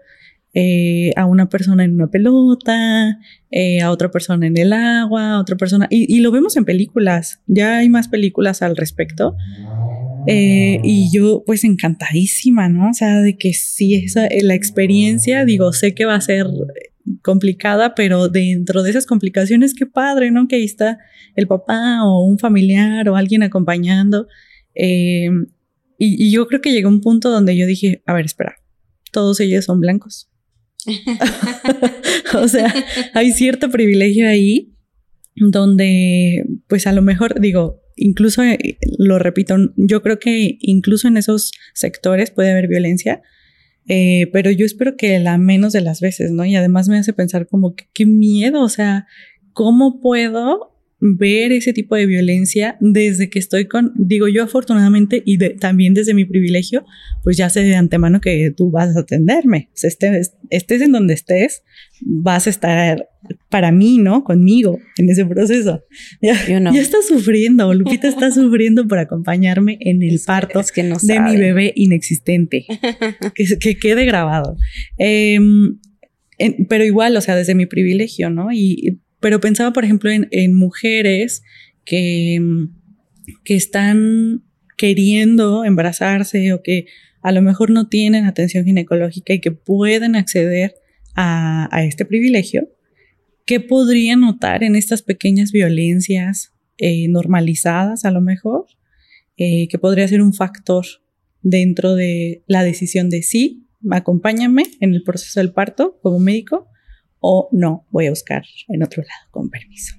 a 1.16 1.26
una 1.28 1.50
persona 1.50 1.84
en 1.84 1.94
una 1.94 2.10
pelota, 2.10 3.20
a 3.84 3.92
otra 3.92 4.10
persona 4.10 4.48
en 4.48 4.58
el 4.58 4.74
agua, 4.74 5.34
a 5.34 5.40
otra 5.40 5.56
persona, 5.56 5.88
y, 5.92 6.20
lo 6.22 6.32
vemos 6.32 6.58
en 6.58 6.66
películas, 6.66 7.42
ya 7.46 7.78
hay 7.78 7.90
más 7.90 8.08
películas 8.08 8.64
al 8.64 8.76
respecto. 8.76 9.36
Eh, 10.30 10.82
y 10.84 11.10
yo 11.10 11.44
pues 11.46 11.64
encantadísima, 11.64 12.68
¿no? 12.68 12.90
O 12.90 12.94
sea, 12.94 13.22
de 13.22 13.38
que 13.38 13.54
sí, 13.54 13.96
esa, 13.96 14.28
la 14.42 14.56
experiencia, 14.56 15.46
digo, 15.46 15.72
sé 15.72 15.96
que 15.96 16.04
va 16.04 16.16
a 16.16 16.22
ser 16.22 16.48
complicada, 17.22 17.96
pero 17.96 18.30
dentro 18.30 18.84
de 18.84 18.90
esas 18.90 19.06
complicaciones, 19.06 19.74
qué 19.74 19.86
padre, 19.86 20.32
¿no? 20.32 20.48
Que 20.48 20.58
ahí 20.58 20.66
está 20.66 21.00
el 21.36 21.48
papá 21.48 22.04
o 22.04 22.26
un 22.26 22.40
familiar 22.40 23.08
o 23.10 23.16
alguien 23.16 23.44
acompañando. 23.44 24.28
Eh, 24.76 25.30
y, 25.98 26.28
y, 26.28 26.32
yo 26.32 26.48
creo 26.48 26.62
que 26.62 26.72
llegó 26.72 26.90
un 26.90 27.02
punto 27.02 27.32
donde 27.32 27.58
yo 27.58 27.66
dije, 27.66 28.04
a 28.06 28.14
ver, 28.14 28.26
espera, 28.26 28.56
todos 29.12 29.40
ellos 29.40 29.66
son 29.66 29.80
blancos. 29.80 30.30
o 32.36 32.48
sea, 32.48 32.74
hay 33.14 33.32
cierto 33.32 33.70
privilegio 33.70 34.28
ahí 34.28 34.74
donde, 35.36 36.46
pues 36.68 36.88
a 36.88 36.92
lo 36.92 37.02
mejor, 37.02 37.40
digo, 37.40 37.82
incluso, 37.96 38.44
eh, 38.44 38.78
lo 38.98 39.20
repito, 39.20 39.56
yo 39.76 40.02
creo 40.02 40.20
que 40.20 40.58
incluso 40.62 41.08
en 41.08 41.18
esos 41.18 41.52
sectores 41.74 42.32
puede 42.32 42.52
haber 42.52 42.68
violencia, 42.68 43.22
eh, 43.88 44.30
pero 44.34 44.52
yo 44.52 44.66
espero 44.66 44.96
que 44.98 45.20
la 45.20 45.38
menos 45.38 45.74
de 45.74 45.82
las 45.82 46.02
veces, 46.02 46.32
¿no? 46.32 46.46
Y 46.46 46.56
además 46.56 46.90
me 46.90 46.98
hace 46.98 47.14
pensar 47.14 47.48
como 47.48 47.76
que 47.76 47.88
qué 47.94 48.06
miedo, 48.06 48.62
o 48.62 48.70
sea, 48.70 49.08
¿cómo 49.54 50.00
puedo 50.02 50.77
ver 51.00 51.52
ese 51.52 51.74
tipo 51.74 51.96
de 51.96 52.08
violencia 52.08 52.76
desde 52.80 53.30
que 53.30 53.38
estoy 53.38 53.66
con, 53.66 53.92
digo 53.96 54.28
yo 54.28 54.44
afortunadamente 54.44 55.22
y 55.26 55.38
también 55.58 55.94
desde 55.94 56.14
mi 56.14 56.26
privilegio, 56.26 56.86
pues 57.24 57.38
ya 57.38 57.50
sé 57.50 57.62
de 57.62 57.76
antemano 57.76 58.20
que 58.20 58.52
tú 58.56 58.72
vas 58.72 58.96
a 58.96 59.02
atenderme, 59.02 59.70
estés, 59.76 60.34
estés 60.50 60.82
en 60.82 60.92
donde 60.92 61.14
estés, 61.14 61.64
vas 62.02 62.48
a 62.48 62.50
estar 62.50 63.08
para 63.50 63.72
mí, 63.72 63.98
¿no? 63.98 64.24
Conmigo 64.24 64.80
en 64.98 65.10
ese 65.10 65.26
proceso. 65.26 65.84
Ya, 66.22 66.34
está 66.74 66.98
sufriendo, 67.08 67.74
Lupita 67.74 68.08
está 68.08 68.32
sufriendo 68.32 68.88
por 68.88 69.00
acompañarme 69.00 69.78
en 69.82 70.02
el 70.02 70.20
parto 70.26 70.62
de 71.04 71.20
mi 71.20 71.38
bebé 71.38 71.74
inexistente. 71.76 72.66
que, 73.36 73.46
que, 73.60 73.78
quede 73.78 74.06
grabado. 74.06 74.58
Em, 74.98 75.78
pero 76.70 76.86
igual, 76.86 77.18
o 77.18 77.22
sea, 77.22 77.36
desde 77.36 77.56
mi 77.56 77.66
privilegio, 77.66 78.30
¿no? 78.30 78.52
Y, 78.52 79.00
pero 79.20 79.40
pensaba, 79.40 79.74
por 79.74 79.84
ejemplo, 79.84 80.12
en, 80.12 80.54
mujeres 80.54 81.44
que, 81.86 82.40
que 83.44 83.56
están 83.56 84.44
queriendo 84.78 85.66
embarazarse 85.66 86.54
o 86.54 86.62
que 86.62 86.86
a 87.22 87.32
lo 87.32 87.42
mejor 87.42 87.72
no 87.72 87.90
tienen 87.90 88.26
atención 88.26 88.64
ginecológica 88.64 89.34
y 89.34 89.42
que 89.42 89.52
pueden 89.52 90.16
acceder 90.16 90.76
a, 91.16 91.84
este 91.84 92.06
privilegio, 92.06 92.70
¿qué 93.46 93.60
podrían 93.60 94.22
notar 94.22 94.64
en 94.64 94.76
estas 94.76 95.02
pequeñas 95.02 95.52
violencias 95.52 96.54
eh, 96.78 97.08
normalizadas 97.08 98.06
a 98.06 98.12
lo 98.12 98.22
mejor? 98.22 98.68
Eh, 99.36 99.68
que 99.68 99.80
podría 99.80 100.08
ser 100.08 100.22
un 100.22 100.34
factor 100.34 100.86
dentro 101.42 101.96
de 101.96 102.44
la 102.48 102.64
decisión 102.64 103.10
de 103.10 103.24
sí, 103.24 103.68
acompáñame 103.92 104.64
en 104.80 104.94
el 104.94 105.04
proceso 105.04 105.40
del 105.40 105.54
parto 105.54 106.00
como 106.02 106.20
médico 106.20 106.68
o 107.20 107.50
no, 107.52 107.86
voy 107.90 108.08
a 108.08 108.12
buscar 108.12 108.44
en 108.68 108.84
otro 108.84 109.04
lado 109.04 109.32
con 109.32 109.50
permiso. 109.50 109.96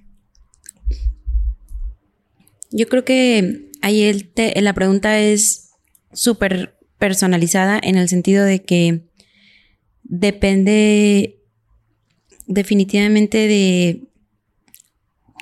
Yo 2.71 2.87
creo 2.87 3.05
que 3.05 3.71
ahí 3.81 4.03
el 4.03 4.33
la 4.57 4.75
pregunta 4.75 5.19
es 5.19 5.71
súper 6.13 6.77
personalizada 6.99 7.81
en 7.83 7.97
el 7.97 8.09
sentido 8.09 8.45
de 8.45 8.63
que 8.63 9.09
depende 10.03 11.39
definitivamente 12.47 13.47
de, 13.47 14.09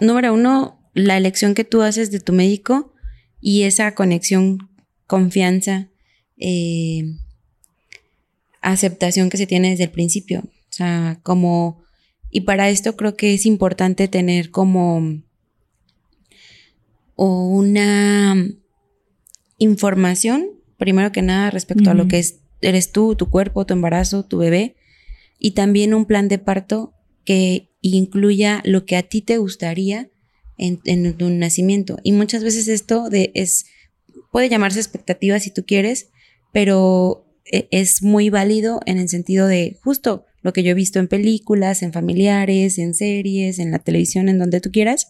número 0.00 0.34
uno, 0.34 0.90
la 0.92 1.16
elección 1.16 1.54
que 1.54 1.64
tú 1.64 1.82
haces 1.82 2.10
de 2.10 2.20
tu 2.20 2.32
médico 2.32 2.92
y 3.40 3.62
esa 3.62 3.94
conexión, 3.94 4.70
confianza, 5.06 5.88
eh, 6.36 7.04
aceptación 8.60 9.30
que 9.30 9.36
se 9.36 9.46
tiene 9.46 9.70
desde 9.70 9.84
el 9.84 9.90
principio. 9.90 10.42
O 10.76 10.78
sea, 10.78 11.20
como, 11.22 11.82
y 12.28 12.42
para 12.42 12.68
esto 12.68 12.96
creo 12.96 13.16
que 13.16 13.32
es 13.32 13.46
importante 13.46 14.08
tener 14.08 14.50
como 14.50 15.22
una 17.16 18.36
información, 19.56 20.50
primero 20.76 21.12
que 21.12 21.22
nada, 21.22 21.50
respecto 21.50 21.90
a 21.90 21.94
lo 21.94 22.08
que 22.08 22.18
es, 22.18 22.40
eres 22.60 22.92
tú, 22.92 23.14
tu 23.14 23.30
cuerpo, 23.30 23.64
tu 23.64 23.72
embarazo, 23.72 24.26
tu 24.26 24.36
bebé, 24.36 24.76
y 25.38 25.52
también 25.52 25.94
un 25.94 26.04
plan 26.04 26.28
de 26.28 26.36
parto 26.36 26.92
que 27.24 27.70
incluya 27.80 28.60
lo 28.66 28.84
que 28.84 28.96
a 28.96 29.02
ti 29.02 29.22
te 29.22 29.38
gustaría 29.38 30.10
en, 30.58 30.82
en 30.84 31.16
tu 31.16 31.30
nacimiento. 31.30 31.96
Y 32.02 32.12
muchas 32.12 32.44
veces 32.44 32.68
esto 32.68 33.08
de, 33.08 33.30
es, 33.32 33.64
puede 34.30 34.50
llamarse 34.50 34.78
expectativa 34.78 35.40
si 35.40 35.50
tú 35.50 35.64
quieres, 35.64 36.10
pero 36.52 37.26
e, 37.50 37.66
es 37.70 38.02
muy 38.02 38.28
válido 38.28 38.80
en 38.84 38.98
el 38.98 39.08
sentido 39.08 39.46
de 39.46 39.78
justo 39.82 40.26
lo 40.46 40.52
que 40.52 40.62
yo 40.62 40.70
he 40.70 40.74
visto 40.74 41.00
en 41.00 41.08
películas, 41.08 41.82
en 41.82 41.92
familiares, 41.92 42.78
en 42.78 42.94
series, 42.94 43.58
en 43.58 43.72
la 43.72 43.80
televisión, 43.80 44.28
en 44.28 44.38
donde 44.38 44.60
tú 44.60 44.70
quieras, 44.70 45.08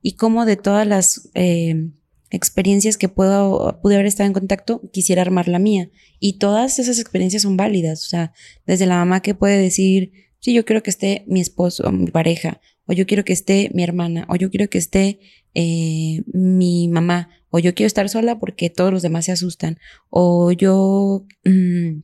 y 0.00 0.14
cómo 0.14 0.46
de 0.46 0.56
todas 0.56 0.86
las 0.86 1.28
eh, 1.34 1.90
experiencias 2.30 2.96
que 2.96 3.10
puedo, 3.10 3.80
pude 3.82 3.96
haber 3.96 4.06
estado 4.06 4.28
en 4.28 4.32
contacto, 4.32 4.80
quisiera 4.90 5.20
armar 5.20 5.46
la 5.46 5.58
mía. 5.58 5.90
Y 6.18 6.38
todas 6.38 6.78
esas 6.78 6.98
experiencias 6.98 7.42
son 7.42 7.58
válidas, 7.58 8.06
o 8.06 8.08
sea, 8.08 8.32
desde 8.66 8.86
la 8.86 8.96
mamá 8.96 9.20
que 9.20 9.34
puede 9.34 9.58
decir, 9.58 10.12
sí, 10.40 10.54
yo 10.54 10.64
quiero 10.64 10.82
que 10.82 10.88
esté 10.88 11.24
mi 11.26 11.40
esposo 11.40 11.86
o 11.86 11.92
mi 11.92 12.10
pareja, 12.10 12.62
o 12.86 12.94
yo 12.94 13.06
quiero 13.06 13.26
que 13.26 13.34
esté 13.34 13.70
mi 13.74 13.82
hermana, 13.82 14.26
o 14.30 14.36
yo 14.36 14.50
quiero 14.50 14.70
que 14.70 14.78
esté 14.78 15.20
eh, 15.52 16.22
mi 16.32 16.88
mamá, 16.88 17.28
o 17.50 17.58
yo 17.58 17.74
quiero 17.74 17.88
estar 17.88 18.08
sola 18.08 18.38
porque 18.38 18.70
todos 18.70 18.90
los 18.90 19.02
demás 19.02 19.26
se 19.26 19.32
asustan, 19.32 19.78
o 20.08 20.50
yo 20.52 21.26
mm, 21.44 22.00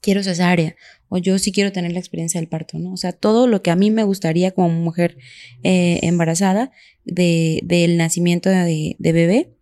quiero 0.00 0.22
cesárea, 0.22 0.74
o 1.08 1.18
yo 1.18 1.38
sí 1.38 1.52
quiero 1.52 1.72
tener 1.72 1.92
la 1.92 1.98
experiencia 1.98 2.40
del 2.40 2.48
parto, 2.48 2.78
¿no? 2.78 2.92
O 2.92 2.96
sea, 2.96 3.12
todo 3.12 3.46
lo 3.46 3.62
que 3.62 3.70
a 3.70 3.76
mí 3.76 3.90
me 3.90 4.04
gustaría 4.04 4.50
como 4.50 4.70
mujer 4.70 5.18
eh, 5.62 6.00
embarazada 6.02 6.72
de, 7.04 7.60
del 7.64 7.96
nacimiento 7.96 8.50
de, 8.50 8.96
de, 8.98 9.12
bebé. 9.12 9.52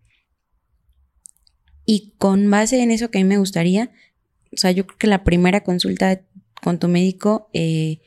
Y 1.84 2.14
con 2.18 2.50
base 2.50 2.82
en 2.82 2.90
eso 2.90 3.10
que 3.10 3.18
a 3.18 3.22
mí 3.22 3.28
me 3.28 3.38
gustaría, 3.38 3.92
o 4.52 4.56
sea, 4.56 4.70
yo 4.70 4.86
creo 4.86 4.98
que 4.98 5.06
la 5.06 5.24
primera 5.24 5.62
consulta 5.62 6.22
con 6.62 6.78
tu 6.78 6.88
médico 6.88 7.50
eh, 7.52 8.00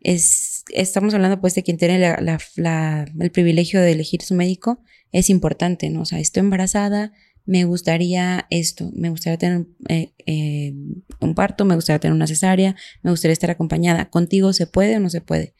es, 0.00 0.64
estamos 0.74 1.14
hablando 1.14 1.40
pues 1.40 1.54
de 1.54 1.62
quien 1.62 1.78
tiene 1.78 2.04
el 2.04 3.30
privilegio 3.30 3.80
de 3.80 3.92
elegir 3.92 4.22
su 4.22 4.34
médico, 4.34 4.82
es 5.12 5.30
importante, 5.30 5.88
¿no? 5.88 6.02
O 6.02 6.04
sea, 6.04 6.18
estoy 6.18 6.40
embarazada, 6.40 7.12
me 7.46 7.64
gustaría 7.64 8.46
esto, 8.50 8.90
me 8.94 9.08
gustaría 9.08 9.38
tener 9.38 9.66
eh, 9.88 10.12
eh, 10.26 10.74
un 11.20 11.34
parto, 11.34 11.64
me 11.64 11.76
gustaría 11.76 12.00
tener 12.00 12.14
una 12.14 12.26
cesárea, 12.26 12.76
me 13.02 13.10
gustaría 13.10 13.32
estar 13.32 13.50
acompañada. 13.50 14.10
¿Contigo 14.10 14.52
se 14.52 14.66
puede 14.66 14.96
o 14.96 15.00
no 15.00 15.08
se 15.10 15.20
puede? 15.20 15.54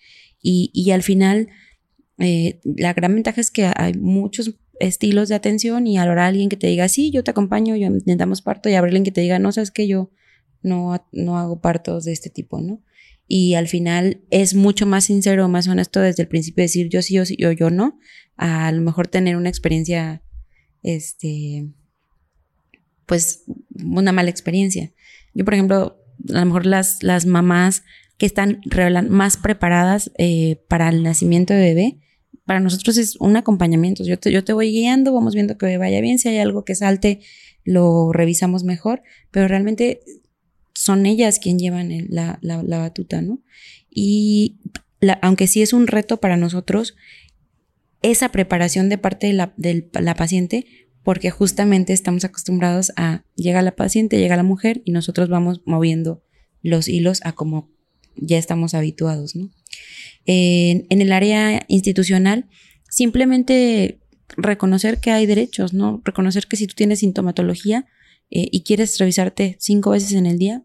Y, 0.49 0.91
al 0.93 1.03
final, 1.03 1.49
eh, 2.19 2.61
la 2.63 2.93
gran 2.93 3.15
ventaja 3.15 3.41
es 3.41 3.51
que 3.51 3.69
hay 3.75 3.95
muchos 3.95 4.55
estilos 4.79 5.29
de 5.29 5.35
atención 5.35 5.89
y 5.89 5.99
habrá 5.99 6.27
alguien 6.27 6.49
que 6.49 6.57
te 6.57 6.69
diga, 6.69 6.89
sí, 6.89 7.11
yo 7.11 7.25
te 7.25 7.33
acompaño, 7.33 7.75
yo 7.75 7.87
intentamos 7.89 8.43
parto, 8.43 8.69
y 8.69 8.75
habrá 8.75 8.89
alguien 8.89 9.03
que 9.03 9.11
te 9.11 9.23
diga, 9.23 9.41
no, 9.41 9.51
sabes 9.51 9.73
que 9.73 9.89
yo 9.89 10.13
no, 10.63 11.05
no 11.11 11.39
hago 11.39 11.61
partos 11.61 12.05
de 12.05 12.13
este 12.13 12.31
tipo, 12.31 12.61
¿no? 12.61 12.81
y 13.29 13.55
al 13.55 13.69
final 13.69 14.21
es 14.31 14.55
mucho 14.55 14.87
más 14.87 15.05
sincero, 15.05 15.49
más 15.49 15.67
honesto 15.69 16.01
desde 16.01 16.23
el 16.23 16.29
principio 16.29 16.63
decir 16.63 16.89
yo 16.89 17.03
sí, 17.03 17.15
yo 17.15 17.25
sí, 17.25 17.37
yo, 17.39 17.51
yo 17.53 17.71
no, 17.71 17.99
a, 18.37 18.71
lo 18.71 18.83
mejor 18.83 19.09
tener 19.09 19.37
una 19.37 19.49
experiencia, 19.49 20.23
este, 20.87 21.67
pues 23.07 23.45
una 23.85 24.13
mala 24.13 24.31
experiencia. 24.31 24.93
Yo, 25.35 25.45
por 25.45 25.55
ejemplo, 25.55 25.99
a 26.33 26.41
lo 26.41 26.47
mejor 26.47 26.65
las, 26.65 27.03
las 27.03 27.27
mamás 27.27 27.83
que 28.17 28.27
están 28.27 28.63
más 29.11 29.37
preparadas 29.37 30.11
eh, 30.17 30.63
para 30.69 30.89
el 30.89 31.03
nacimiento 31.03 31.53
de 31.53 31.61
bebé, 31.61 31.99
para 32.47 32.61
nosotros 32.61 32.97
es 32.97 33.17
un 33.17 33.37
acompañamiento. 33.37 34.05
Yo 34.05 34.19
te, 34.19 34.31
yo 34.31 34.45
te 34.45 34.53
voy 34.53 34.71
guiando, 34.71 35.13
vamos 35.13 35.35
viendo 35.35 35.59
que 35.59 35.77
vaya 35.77 36.01
bien, 36.01 36.19
si 36.19 36.29
hay 36.29 36.39
algo 36.39 36.65
que 36.65 36.77
salte, 36.77 37.21
lo 37.65 38.13
revisamos 38.13 38.63
mejor, 38.63 39.03
pero 39.33 39.49
realmente 39.49 40.01
son 40.73 41.05
ellas 41.05 41.41
quien 41.41 41.59
llevan 41.59 41.91
la, 42.09 42.39
batuta, 42.79 43.21
¿no? 43.21 43.43
Y 43.91 44.61
aunque 45.21 45.49
sí 45.49 45.63
es 45.63 45.73
un 45.73 45.89
reto 45.89 46.19
para 46.19 46.37
nosotros, 46.37 46.95
esa 48.07 48.31
preparación 48.31 48.89
de 48.89 48.99
parte 48.99 49.27
de 49.27 49.33
la, 49.33 49.53
de 49.57 49.89
la 50.01 50.15
paciente, 50.15 50.67
porque 51.03 51.31
justamente 51.31 51.93
estamos 51.93 52.25
acostumbrados 52.25 52.93
a 52.97 53.25
llega 53.37 53.63
la 53.63 53.77
paciente, 53.77 54.19
llega 54.19 54.37
la 54.37 54.43
mujer 54.43 54.83
y 54.85 54.93
nosotros 54.93 55.29
vamos 55.29 55.63
moviendo 55.65 56.23
los 56.63 56.89
hilos 56.89 57.21
a 57.23 57.33
como 57.33 57.71
ya 58.17 58.39
estamos 58.39 58.75
habituados, 58.75 59.37
¿no? 59.37 59.51
En, 60.25 60.87
el 60.91 61.13
área 61.13 61.65
institucional, 61.69 62.49
simplemente 62.91 64.01
reconocer 64.37 64.99
que 64.99 65.13
hay 65.13 65.27
derechos, 65.27 65.73
¿no? 65.73 66.03
Reconocer 66.05 66.47
que 66.47 66.57
si 66.57 66.67
tú 66.67 66.75
tienes 66.75 67.01
sintomatología, 67.01 67.87
eh, 68.29 68.49
y 68.51 68.63
quieres 68.63 68.99
revisarte 68.99 69.57
cinco 69.61 69.91
veces 69.91 70.13
en 70.13 70.27
el 70.27 70.39
día, 70.39 70.65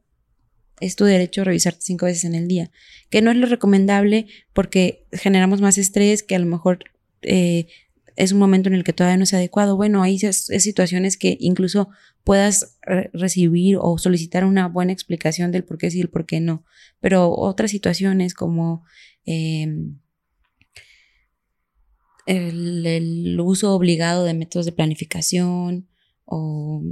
es 0.79 0.95
tu 0.95 1.05
derecho 1.05 1.43
revisarte 1.43 1.81
cinco 1.81 2.07
veces 2.07 2.23
en 2.23 2.33
el 2.33 2.47
día, 2.47 2.71
que 3.11 3.21
no 3.21 3.29
es 3.29 3.37
lo 3.37 3.45
recomendable 3.45 4.25
porque 4.53 5.05
generamos 5.11 5.61
más 5.61 5.77
estrés, 5.77 6.23
que 6.23 6.35
a 6.35 6.39
lo 6.39 6.47
mejor 6.47 6.79
eh, 7.21 7.67
es 8.15 8.31
un 8.31 8.39
momento 8.39 8.69
en 8.69 8.75
el 8.75 8.83
que 8.83 8.93
todavía 8.93 9.17
no 9.17 9.23
es 9.23 9.33
adecuado. 9.33 9.77
Bueno, 9.77 10.03
hay 10.03 10.19
situaciones 10.19 11.17
que 11.17 11.37
incluso 11.39 11.89
puedas 12.23 12.77
recibir 13.13 13.77
o 13.79 13.97
solicitar 13.97 14.45
una 14.45 14.67
buena 14.67 14.91
explicación 14.91 15.51
del 15.51 15.63
por 15.63 15.77
qué 15.77 15.89
sí 15.89 15.99
y 15.99 16.01
el 16.01 16.09
por 16.09 16.25
qué 16.25 16.39
no, 16.39 16.65
pero 16.99 17.31
otras 17.31 17.71
situaciones 17.71 18.33
como... 18.33 18.83
Em, 19.25 19.99
el, 22.25 23.39
uso 23.39 23.73
obligado 23.73 24.23
de 24.23 24.33
métodos 24.33 24.65
de 24.65 24.71
planificación 24.71 25.87
o 26.25 26.83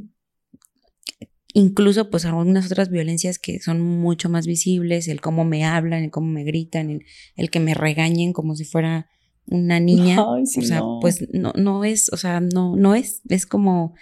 incluso 1.54 2.10
pues 2.10 2.26
algunas 2.26 2.66
otras 2.66 2.90
violencias 2.90 3.40
que 3.40 3.60
son 3.60 3.82
mucho 3.82 4.30
más 4.30 4.46
visibles, 4.46 5.08
el 5.08 5.22
cómo 5.22 5.46
me 5.46 5.66
hablan, 5.66 6.04
el 6.04 6.12
cómo 6.12 6.28
me 6.28 6.44
gritan, 6.44 7.02
el, 7.36 7.50
que 7.50 7.60
me 7.60 7.74
regañen 7.74 8.34
como 8.34 8.56
si 8.56 8.66
fuera 8.66 9.10
una 9.50 9.80
niña, 9.80 10.24
o 10.24 10.46
sea, 10.46 10.82
pues 11.02 11.28
no, 11.34 11.54
no 11.56 11.84
es, 11.84 12.10
o 12.12 12.18
sea, 12.18 12.40
no, 12.40 12.76
no 12.76 12.96
es, 12.96 13.22
es 13.30 13.46
como 13.46 13.94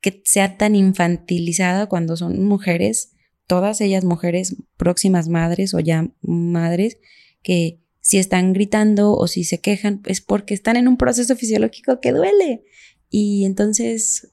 que 0.00 0.22
sea 0.24 0.56
tan 0.56 0.76
infantilizada 0.76 1.86
cuando 1.88 2.16
son 2.16 2.44
mujeres, 2.44 3.12
todas 3.46 3.80
ellas 3.80 4.04
mujeres 4.04 4.56
próximas 4.76 5.28
madres 5.28 5.74
o 5.74 5.80
ya 5.80 6.10
madres, 6.20 6.98
que 7.42 7.80
si 8.00 8.18
están 8.18 8.52
gritando 8.52 9.16
o 9.16 9.26
si 9.26 9.44
se 9.44 9.60
quejan 9.60 10.02
es 10.04 10.20
porque 10.20 10.52
están 10.52 10.76
en 10.76 10.88
un 10.88 10.98
proceso 10.98 11.36
fisiológico 11.36 12.00
que 12.00 12.12
duele. 12.12 12.64
Y 13.08 13.44
entonces 13.46 14.32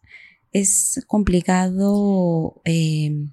es 0.51 1.03
complicado 1.07 2.61
eh, 2.65 3.29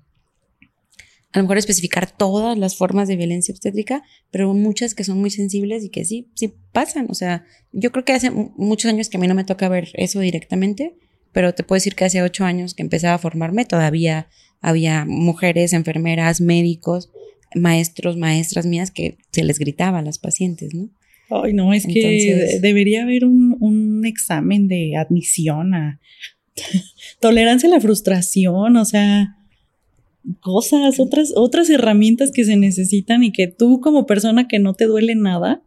a 1.32 1.38
lo 1.38 1.44
mejor 1.44 1.58
especificar 1.58 2.10
todas 2.10 2.56
las 2.56 2.76
formas 2.76 3.08
de 3.08 3.16
violencia 3.16 3.52
obstétrica, 3.52 4.02
pero 4.30 4.52
muchas 4.54 4.94
que 4.94 5.04
son 5.04 5.18
muy 5.20 5.30
sensibles 5.30 5.84
y 5.84 5.90
que 5.90 6.04
sí, 6.04 6.28
sí 6.34 6.54
pasan. 6.72 7.06
O 7.10 7.14
sea, 7.14 7.44
yo 7.72 7.92
creo 7.92 8.04
que 8.04 8.12
hace 8.12 8.30
muchos 8.30 8.90
años 8.90 9.08
que 9.08 9.18
a 9.18 9.20
mí 9.20 9.28
no 9.28 9.34
me 9.34 9.44
toca 9.44 9.68
ver 9.68 9.90
eso 9.94 10.20
directamente, 10.20 10.94
pero 11.32 11.54
te 11.54 11.64
puedo 11.64 11.76
decir 11.76 11.94
que 11.94 12.06
hace 12.06 12.22
ocho 12.22 12.44
años 12.44 12.74
que 12.74 12.82
empezaba 12.82 13.14
a 13.14 13.18
formarme, 13.18 13.66
todavía 13.66 14.28
había 14.60 15.04
mujeres, 15.04 15.72
enfermeras, 15.72 16.40
médicos 16.40 17.10
maestros, 17.54 18.16
maestras 18.16 18.66
mías 18.66 18.90
que 18.90 19.18
se 19.32 19.44
les 19.44 19.58
gritaba 19.58 19.98
a 19.98 20.02
las 20.02 20.18
pacientes, 20.18 20.74
¿no? 20.74 20.90
Ay, 21.30 21.52
no, 21.52 21.74
es 21.74 21.86
que 21.86 22.58
debería 22.60 23.02
haber 23.02 23.24
un, 23.24 23.56
un, 23.60 24.06
examen 24.06 24.66
de 24.66 24.96
admisión 24.96 25.74
a 25.74 26.00
tolerancia 27.20 27.68
a 27.68 27.72
la 27.72 27.80
frustración, 27.80 28.76
o 28.76 28.84
sea, 28.84 29.36
cosas, 30.40 31.00
otras, 31.00 31.32
otras 31.34 31.70
herramientas 31.70 32.30
que 32.32 32.44
se 32.44 32.56
necesitan 32.56 33.22
y 33.24 33.32
que 33.32 33.48
tú 33.48 33.80
como 33.80 34.06
persona 34.06 34.48
que 34.48 34.58
no 34.58 34.74
te 34.74 34.86
duele 34.86 35.14
nada 35.14 35.62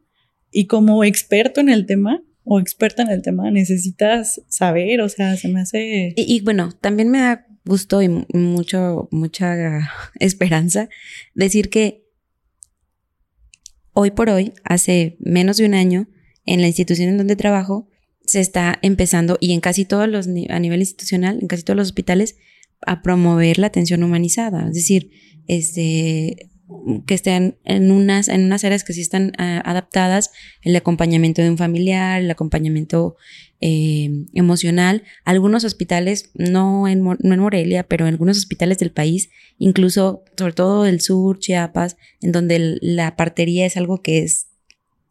y 0.51 0.67
como 0.67 1.03
experto 1.03 1.61
en 1.61 1.69
el 1.69 1.85
tema 1.85 2.23
o 2.43 2.59
experta 2.59 3.03
en 3.03 3.09
el 3.09 3.21
tema 3.21 3.51
necesitas 3.51 4.41
saber, 4.47 5.01
o 5.01 5.09
sea, 5.09 5.37
se 5.37 5.47
me 5.47 5.61
hace... 5.61 6.13
Y, 6.15 6.41
bueno, 6.41 6.71
también 6.81 7.09
me 7.09 7.19
da 7.19 7.45
gusto 7.65 8.01
y 8.01 8.09
mucho, 8.33 9.07
mucha 9.11 9.89
esperanza 10.19 10.89
decir 11.35 11.69
que 11.69 12.03
hoy 13.93 14.11
por 14.11 14.29
hoy, 14.29 14.53
hace 14.63 15.17
menos 15.19 15.57
de 15.57 15.65
un 15.65 15.73
año, 15.73 16.07
en 16.45 16.61
la 16.61 16.67
institución 16.67 17.09
en 17.09 17.17
donde 17.17 17.35
trabajo, 17.35 17.87
se 18.25 18.39
está 18.39 18.79
empezando, 18.81 19.37
y 19.39 19.53
en 19.53 19.61
casi 19.61 19.85
todos 19.85 20.07
los, 20.07 20.27
a 20.27 20.59
nivel 20.59 20.79
institucional, 20.79 21.39
en 21.41 21.47
casi 21.47 21.63
todos 21.63 21.77
los 21.77 21.87
hospitales, 21.89 22.37
a 22.85 23.01
promover 23.01 23.59
la 23.59 23.67
atención 23.67 24.03
humanizada. 24.03 24.67
Es 24.67 24.73
decir, 24.73 25.11
este, 25.47 26.49
que 27.05 27.13
estén 27.13 27.57
en 27.63 27.91
unas, 27.91 28.27
en 28.27 28.45
unas 28.45 28.63
áreas 28.63 28.83
que 28.83 28.93
sí 28.93 29.01
están 29.01 29.33
ah, 29.37 29.61
adaptadas, 29.65 30.31
el 30.61 30.75
acompañamiento 30.75 31.41
de 31.41 31.49
un 31.49 31.57
familiar, 31.57 32.21
el 32.21 32.31
acompañamiento 32.31 33.15
eh, 33.59 34.09
emocional. 34.33 35.03
Algunos 35.25 35.63
hospitales, 35.63 36.31
no 36.33 36.87
en, 36.87 37.03
no 37.03 37.15
en 37.19 37.39
Morelia, 37.39 37.83
pero 37.83 38.05
en 38.05 38.13
algunos 38.13 38.37
hospitales 38.37 38.77
del 38.79 38.91
país, 38.91 39.29
incluso, 39.57 40.23
sobre 40.37 40.53
todo 40.53 40.83
del 40.83 41.01
sur, 41.01 41.39
Chiapas, 41.39 41.97
en 42.21 42.31
donde 42.31 42.77
la 42.81 43.15
partería 43.15 43.65
es 43.65 43.77
algo 43.77 44.01
que 44.01 44.19
es 44.19 44.47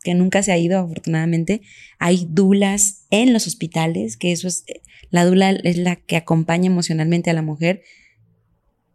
que 0.02 0.14
nunca 0.14 0.42
se 0.42 0.52
ha 0.52 0.58
ido 0.58 0.78
afortunadamente. 0.78 1.60
Hay 1.98 2.26
dulas 2.30 3.06
en 3.10 3.34
los 3.34 3.46
hospitales, 3.46 4.16
que 4.16 4.32
eso 4.32 4.48
es, 4.48 4.64
la 5.10 5.24
dula 5.24 5.50
es 5.50 5.76
la 5.76 5.96
que 5.96 6.16
acompaña 6.16 6.66
emocionalmente 6.66 7.30
a 7.30 7.34
la 7.34 7.42
mujer. 7.42 7.82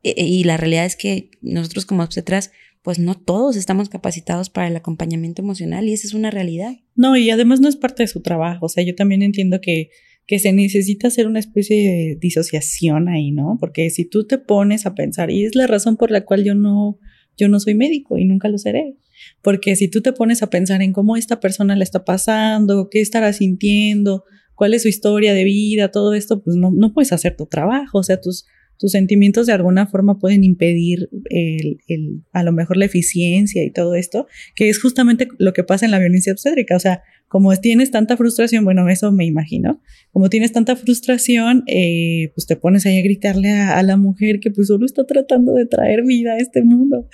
E, 0.04 0.14
e, 0.18 0.26
y 0.26 0.44
la 0.44 0.58
realidad 0.58 0.86
es 0.86 0.96
que 0.96 1.30
nosotros 1.42 1.86
como 1.86 2.04
obstetras, 2.04 2.52
pues 2.84 3.00
no 3.00 3.16
todos 3.16 3.56
estamos 3.56 3.90
capacitados 3.90 4.50
para 4.50 4.68
el 4.68 4.76
acompañamiento 4.76 5.42
emocional 5.42 5.88
y 5.88 5.94
esa 5.94 6.08
es 6.08 6.14
una 6.14 6.32
realidad. 6.32 6.78
No, 6.96 7.18
y 7.18 7.30
además 7.30 7.60
no 7.60 7.68
es 7.68 7.76
parte 7.76 8.04
de 8.04 8.08
su 8.08 8.22
trabajo. 8.22 8.68
O 8.68 8.70
sea, 8.70 8.84
yo 8.84 8.96
también 8.96 9.24
entiendo 9.24 9.60
que, 9.60 9.90
que 10.28 10.40
se 10.40 10.54
necesita 10.54 11.08
hacer 11.08 11.28
una 11.28 11.40
especie 11.40 11.76
de 11.76 12.18
disociación 12.20 13.10
ahí, 13.10 13.32
¿no? 13.32 13.58
Porque 13.60 13.90
si 13.90 14.06
tú 14.06 14.26
te 14.26 14.38
pones 14.38 14.86
a 14.86 14.96
pensar, 14.96 15.32
y 15.32 15.46
es 15.46 15.56
la 15.56 15.68
razón 15.68 15.98
por 15.98 16.12
la 16.12 16.26
cual 16.26 16.44
yo 16.44 16.56
no, 16.56 17.00
yo 17.38 17.50
no 17.50 17.60
soy 17.60 17.76
médico 17.76 18.18
y 18.18 18.26
nunca 18.26 18.48
lo 18.48 18.58
seré. 18.58 18.96
Porque 19.42 19.76
si 19.76 19.88
tú 19.88 20.02
te 20.02 20.14
pones 20.14 20.44
a 20.44 20.50
pensar 20.50 20.82
en 20.82 20.94
cómo 20.94 21.18
esta 21.18 21.40
persona 21.40 21.76
le 21.76 21.84
está 21.84 22.06
pasando, 22.06 22.90
qué 22.90 23.02
estará 23.02 23.34
sintiendo, 23.34 24.24
cuál 24.56 24.74
es 24.74 24.84
su 24.84 24.88
historia 24.88 25.34
de 25.34 25.44
vida, 25.44 25.92
todo 25.92 26.14
esto, 26.14 26.42
pues 26.44 26.56
no, 26.56 26.72
no 26.72 26.94
puedes 26.94 27.12
hacer 27.12 27.36
tu 27.36 27.46
trabajo. 27.46 28.00
O 28.00 28.04
sea, 28.04 28.20
tus, 28.20 28.46
tus 28.78 28.92
sentimientos 28.92 29.46
de 29.46 29.54
alguna 29.54 29.88
forma 29.88 30.20
pueden 30.20 30.44
impedir 30.44 31.10
el, 31.30 31.78
el, 31.88 32.24
a 32.32 32.44
lo 32.44 32.52
mejor 32.52 32.78
la 32.78 32.86
eficiencia 32.86 33.64
y 33.64 33.72
todo 33.72 33.96
esto, 33.96 34.28
que 34.56 34.70
es 34.70 34.82
justamente 34.82 35.28
lo 35.38 35.54
que 35.54 35.64
pasa 35.64 35.86
en 35.86 35.92
la 35.92 36.00
violencia 36.00 36.34
obstétrica. 36.34 36.76
O 36.76 36.80
sea, 36.80 37.04
como 37.28 37.56
tienes 37.58 37.92
tanta 37.92 38.18
frustración, 38.18 38.64
bueno, 38.64 38.88
eso 38.90 39.12
me 39.12 39.26
imagino, 39.26 39.82
como 40.12 40.30
tienes 40.30 40.52
tanta 40.52 40.76
frustración, 40.76 41.64
eh, 41.68 42.32
pues 42.36 42.48
te 42.48 42.56
pones 42.56 42.86
ahí 42.86 43.00
a 43.00 43.04
gritarle 43.04 43.50
a, 43.50 43.78
a, 43.78 43.84
la 43.84 43.98
mujer 43.98 44.40
que 44.40 44.52
pues 44.52 44.68
solo 44.68 44.86
está 44.86 45.06
tratando 45.06 45.54
de 45.54 45.66
traer 45.66 46.04
vida 46.04 46.34
a 46.34 46.38
este 46.38 46.64
mundo. 46.64 47.08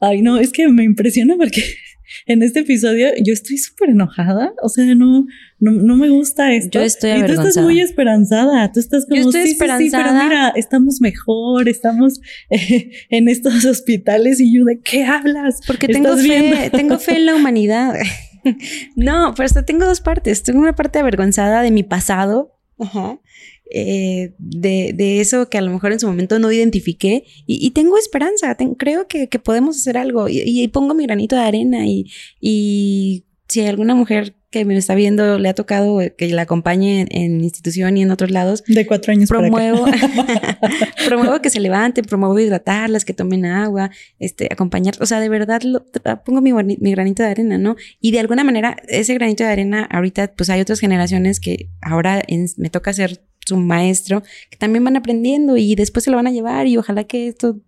Ay, 0.00 0.20
no, 0.20 0.38
es 0.38 0.50
que 0.50 0.68
me 0.68 0.82
impresiona 0.82 1.36
porque 1.36 1.62
en 2.26 2.42
este 2.42 2.60
episodio 2.60 3.08
yo 3.24 3.32
estoy 3.32 3.58
súper 3.58 3.90
enojada. 3.90 4.52
O 4.62 4.68
sea, 4.68 4.84
no, 4.94 5.26
no, 5.58 5.72
no, 5.72 5.96
me 5.96 6.08
gusta 6.08 6.52
esto. 6.52 6.78
Yo 6.78 6.84
estoy 6.84 7.10
Y 7.12 7.26
tú 7.26 7.32
estás 7.32 7.56
muy 7.58 7.80
esperanzada. 7.80 8.70
Tú 8.72 8.80
estás 8.80 9.06
como, 9.06 9.20
yo 9.20 9.28
estoy 9.28 9.50
esperanzada. 9.50 10.04
pero 10.04 10.24
mira, 10.24 10.48
estamos 10.56 11.00
mejor, 11.00 11.68
estamos 11.68 12.20
eh, 12.50 12.90
en 13.10 13.28
estos 13.28 13.64
hospitales 13.64 14.40
y 14.40 14.56
yo, 14.56 14.64
¿de 14.64 14.80
qué 14.80 15.04
hablas? 15.04 15.60
Porque 15.66 15.88
tengo 15.88 16.16
fe, 16.16 16.70
tengo 16.70 16.98
fe 16.98 17.16
en 17.16 17.26
la 17.26 17.34
humanidad. 17.34 17.94
no, 18.96 19.34
pero 19.36 19.64
tengo 19.64 19.86
dos 19.86 20.00
partes. 20.00 20.42
Tengo 20.42 20.60
una 20.60 20.74
parte 20.74 20.98
avergonzada 20.98 21.62
de 21.62 21.70
mi 21.70 21.82
pasado. 21.82 22.58
Ajá 22.78 23.18
eh, 23.70 24.34
de, 24.38 24.92
de, 24.94 25.20
eso 25.20 25.48
que 25.48 25.58
a 25.58 25.62
lo 25.62 25.70
mejor 25.70 25.92
en 25.92 26.00
su 26.00 26.06
momento 26.06 26.38
no 26.38 26.52
identifiqué 26.52 27.24
y, 27.46 27.70
tengo 27.70 27.96
esperanza, 27.96 28.56
creo 28.76 29.08
que, 29.08 29.28
que, 29.28 29.38
podemos 29.38 29.78
hacer 29.78 29.96
algo 29.96 30.26
y, 30.28 30.68
pongo 30.68 30.94
mi 30.94 31.04
granito 31.04 31.36
de 31.36 31.42
arena 31.42 31.86
y, 31.86 32.10
y 32.40 33.24
si 33.48 33.62
alguna 33.62 33.94
mujer 33.94 34.34
que 34.52 34.66
me 34.66 34.76
está 34.76 34.94
viendo 34.94 35.38
le 35.38 35.48
ha 35.48 35.54
tocado 35.54 35.98
que 36.16 36.28
la 36.28 36.42
acompañe 36.42 37.06
en, 37.10 37.40
institución 37.40 37.96
y 37.96 38.02
en 38.02 38.10
otros 38.10 38.30
lados. 38.30 38.62
De 38.66 38.86
cuatro 38.86 39.12
años. 39.12 39.28
Promuevo, 39.28 39.86
promuevo 41.06 41.40
que 41.40 41.48
se 41.48 41.58
levanten, 41.58 42.04
promuevo 42.04 42.38
hidratarlas, 42.38 43.04
que 43.04 43.14
tomen 43.14 43.46
agua, 43.46 43.90
este, 44.18 44.48
acompañar. 44.52 44.94
O 45.00 45.06
sea, 45.06 45.20
de 45.20 45.30
verdad 45.30 45.62
lo, 45.62 45.86
pongo 46.24 46.42
mi, 46.42 46.52
mi, 46.52 46.90
granito 46.92 47.22
de 47.22 47.30
arena, 47.30 47.56
¿no? 47.56 47.76
Y 48.00 48.12
de 48.12 48.20
alguna 48.20 48.44
manera, 48.44 48.76
ese 48.88 49.14
granito 49.14 49.42
de 49.42 49.50
arena, 49.50 49.88
ahorita, 49.90 50.32
pues 50.36 50.50
hay 50.50 50.60
otras 50.60 50.78
generaciones 50.78 51.40
que 51.40 51.70
ahora 51.80 52.22
me 52.58 52.68
toca 52.68 52.92
ser 52.92 53.22
su 53.46 53.56
maestro, 53.56 54.22
que 54.50 54.56
también 54.56 54.84
van 54.84 54.96
aprendiendo 54.96 55.56
y 55.56 55.74
después 55.74 56.04
se 56.04 56.10
lo 56.10 56.16
van 56.16 56.26
a 56.26 56.32
llevar 56.32 56.66
y 56.66 56.76
ojalá 56.76 57.04
que 57.04 57.28
esto 57.28 57.60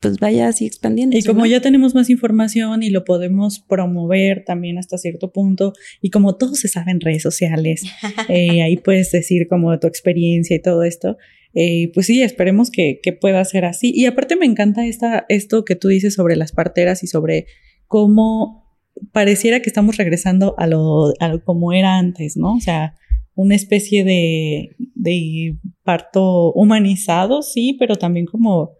pues 0.00 0.18
vaya 0.18 0.48
así 0.48 0.66
expandiendo. 0.66 1.16
Y 1.16 1.22
como 1.22 1.46
ya 1.46 1.60
tenemos 1.60 1.94
más 1.94 2.10
información 2.10 2.82
y 2.82 2.90
lo 2.90 3.04
podemos 3.04 3.60
promover 3.60 4.44
también 4.44 4.78
hasta 4.78 4.98
cierto 4.98 5.32
punto, 5.32 5.72
y 6.00 6.10
como 6.10 6.36
todo 6.36 6.54
se 6.54 6.68
sabe 6.68 6.92
en 6.92 7.00
redes 7.00 7.22
sociales, 7.22 7.82
eh, 8.28 8.62
ahí 8.62 8.76
puedes 8.76 9.10
decir 9.10 9.48
como 9.48 9.78
tu 9.78 9.86
experiencia 9.86 10.56
y 10.56 10.62
todo 10.62 10.82
esto, 10.84 11.16
eh, 11.54 11.90
pues 11.94 12.06
sí, 12.06 12.22
esperemos 12.22 12.70
que, 12.70 13.00
que, 13.02 13.14
pueda 13.14 13.42
ser 13.46 13.64
así. 13.64 13.90
Y 13.94 14.04
aparte 14.04 14.36
me 14.36 14.44
encanta 14.44 14.84
esta, 14.84 15.24
esto 15.30 15.64
que 15.64 15.74
tú 15.74 15.88
dices 15.88 16.14
sobre 16.14 16.36
las 16.36 16.52
parteras 16.52 17.02
y 17.02 17.06
sobre 17.06 17.46
cómo 17.86 18.66
pareciera 19.12 19.60
que 19.60 19.70
estamos 19.70 19.96
regresando 19.96 20.54
a 20.58 20.66
lo, 20.66 21.14
a 21.18 21.28
lo 21.28 21.42
como 21.42 21.72
era 21.72 21.96
antes, 21.96 22.36
¿no? 22.36 22.54
O 22.54 22.60
sea, 22.60 22.94
una 23.36 23.54
especie 23.54 24.02
de, 24.02 24.74
de 24.94 25.56
parto 25.84 26.52
humanizado, 26.54 27.42
sí, 27.42 27.76
pero 27.78 27.96
también 27.96 28.26
como, 28.26 28.72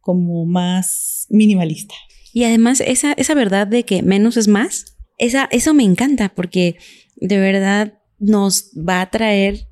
como 0.00 0.44
más 0.44 1.26
minimalista. 1.30 1.94
Y 2.32 2.44
además 2.44 2.80
esa, 2.80 3.12
esa 3.12 3.34
verdad 3.34 3.66
de 3.66 3.84
que 3.84 4.02
menos 4.02 4.36
es 4.36 4.48
más, 4.48 4.96
esa, 5.16 5.48
eso 5.52 5.74
me 5.74 5.84
encanta 5.84 6.28
porque 6.28 6.76
de 7.16 7.38
verdad 7.38 7.94
nos 8.18 8.72
va 8.76 9.00
a 9.00 9.10
traer 9.10 9.68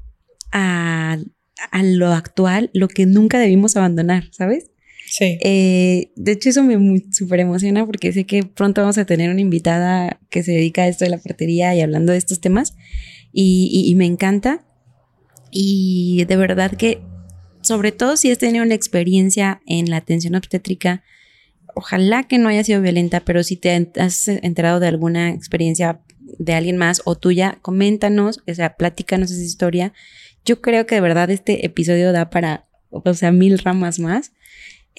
a, 0.53 1.19
a 1.71 1.83
lo 1.83 2.09
actual 2.09 2.71
lo 2.73 2.89
que 2.89 3.07
nunca 3.07 3.41
debimos 3.41 3.77
abandonar, 3.77 4.29
¿sabes? 4.31 4.71
Sí. 5.11 5.39
Eh, 5.41 6.13
de 6.17 6.33
hecho, 6.33 6.51
eso 6.51 6.63
me 6.63 7.03
súper 7.11 7.41
emociona 7.41 7.87
porque 7.87 8.13
sé 8.13 8.25
que 8.25 8.45
pronto 8.45 8.83
vamos 8.83 8.99
a 8.99 9.07
tener 9.07 9.31
una 9.31 9.41
invitada 9.41 10.21
que 10.31 10.43
se 10.43 10.53
dedica 10.53 10.83
a 10.83 10.89
esto 10.89 11.05
de 11.05 11.11
la 11.11 11.19
partería 11.19 11.75
y 11.75 11.81
hablando 11.81 12.13
de 12.13 12.19
estos 12.19 12.41
temas 12.41 12.75
y, 13.33 13.95
me 13.97 14.07
encanta. 14.07 14.65
Y 15.51 16.25
de 16.25 16.37
verdad 16.37 16.73
que, 16.73 17.01
sobre 17.63 17.93
todo 17.93 18.17
si 18.17 18.31
has 18.31 18.39
tenido 18.39 18.65
una 18.65 18.75
experiencia 18.75 19.61
en 19.67 19.91
la 19.91 19.99
atención 19.99 20.35
obstétrica, 20.35 21.03
ojalá 21.75 22.25
que 22.25 22.39
no 22.39 22.49
haya 22.49 22.65
sido 22.65 22.83
violenta, 22.83 23.21
pero 23.21 23.43
si 23.43 23.57
te 23.57 23.91
has 23.99 24.29
enterado 24.29 24.81
de 24.81 24.89
alguna 24.89 25.31
experiencia 25.31 26.01
de 26.39 26.55
alguien 26.55 26.77
más 26.77 27.03
o 27.05 27.15
tuya, 27.15 27.59
coméntanos, 27.63 28.43
o 28.47 28.55
sea, 28.55 28.77
platícanos 28.77 29.31
esa 29.31 29.43
historia. 29.43 29.93
Yo 30.45 30.61
creo 30.61 30.87
que 30.87 30.97
de 30.97 31.01
verdad 31.01 31.31
este 31.31 31.65
episodio 31.65 32.13
da 32.13 32.31
para, 32.31 32.67
o 32.91 33.15
sea, 33.15 33.33
mil 33.33 33.59
ramas 33.59 33.99
más. 33.99 34.33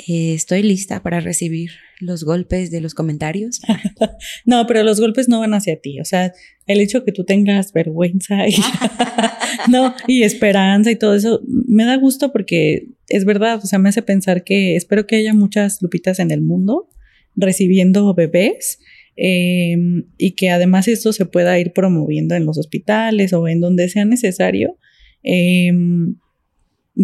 Eh, 0.08 0.34
estoy 0.34 0.64
lista 0.64 1.04
para 1.04 1.20
recibir 1.20 1.72
los 2.00 2.24
golpes 2.24 2.72
de 2.72 2.80
los 2.80 2.94
comentarios. 2.94 3.60
no, 4.46 4.66
pero 4.66 4.82
los 4.84 5.02
golpes 5.02 5.28
no 5.28 5.42
van 5.42 5.54
hacia 5.54 5.82
ti. 5.82 6.00
O 6.00 6.06
sea, 6.06 6.32
el 6.68 6.80
hecho 6.80 7.04
que 7.04 7.12
tú 7.12 7.26
tengas 7.26 7.74
vergüenza 7.74 8.48
y, 8.48 8.56
no, 9.70 9.94
y 10.08 10.24
esperanza 10.24 10.90
y 10.90 10.96
todo 10.96 11.16
eso, 11.16 11.42
me 11.46 11.84
da 11.84 11.98
gusto 11.98 12.32
porque 12.32 12.88
es 13.10 13.26
verdad. 13.26 13.60
O 13.62 13.68
sea, 13.68 13.78
me 13.78 13.90
hace 13.90 14.02
pensar 14.02 14.46
que 14.46 14.78
espero 14.78 15.06
que 15.06 15.18
haya 15.18 15.34
muchas 15.34 15.82
lupitas 15.82 16.20
en 16.20 16.32
el 16.32 16.42
mundo 16.42 16.90
recibiendo 17.36 18.14
bebés. 18.14 18.80
Em, 19.22 20.06
y 20.18 20.32
que 20.32 20.50
además 20.50 20.88
esto 20.88 21.12
se 21.12 21.26
pueda 21.26 21.60
ir 21.60 21.74
promoviendo 21.74 22.36
en 22.36 22.46
los 22.46 22.58
hospitales 22.58 23.34
o 23.34 23.50
en 23.50 23.60
donde 23.60 23.90
sea 23.90 24.06
necesario. 24.06 24.78
Eh, 25.24 25.74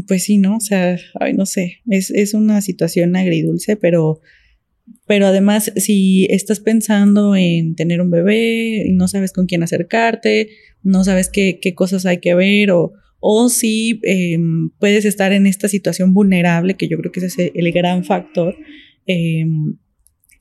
pues 0.01 0.23
sí, 0.23 0.38
¿no? 0.38 0.58
O 0.58 0.62
sea, 0.62 0.97
ay, 1.19 1.34
no 1.34 1.45
sé, 1.45 1.77
es, 1.89 2.12
es 2.12 2.34
una 2.34 2.62
situación 2.62 3.15
agridulce, 3.15 3.77
pero, 3.77 4.19
pero 5.08 5.27
además 5.27 5.71
si 5.77 6.27
estás 6.29 6.60
pensando 6.60 7.36
en 7.36 7.75
tener 7.75 8.01
un 8.01 8.12
bebé 8.12 8.84
y 8.88 8.91
no 8.93 9.08
sabes 9.08 9.31
con 9.31 9.45
quién 9.45 9.63
acercarte, 9.63 10.49
no 10.84 11.03
sabes 11.03 11.29
qué, 11.29 11.60
qué 11.62 11.73
cosas 11.75 12.05
hay 12.05 12.19
que 12.19 12.36
ver 12.36 12.71
o, 12.71 12.93
o 13.19 13.49
si 13.49 14.01
eh, 14.03 14.38
puedes 14.79 15.05
estar 15.05 15.31
en 15.31 15.47
esta 15.47 15.67
situación 15.67 16.13
vulnerable, 16.13 16.75
que 16.75 16.88
yo 16.88 16.97
creo 16.97 17.12
que 17.12 17.21
ese 17.21 17.45
es 17.45 17.51
el 17.55 17.71
gran 17.71 18.03
factor, 18.03 18.55
eh, 19.08 19.45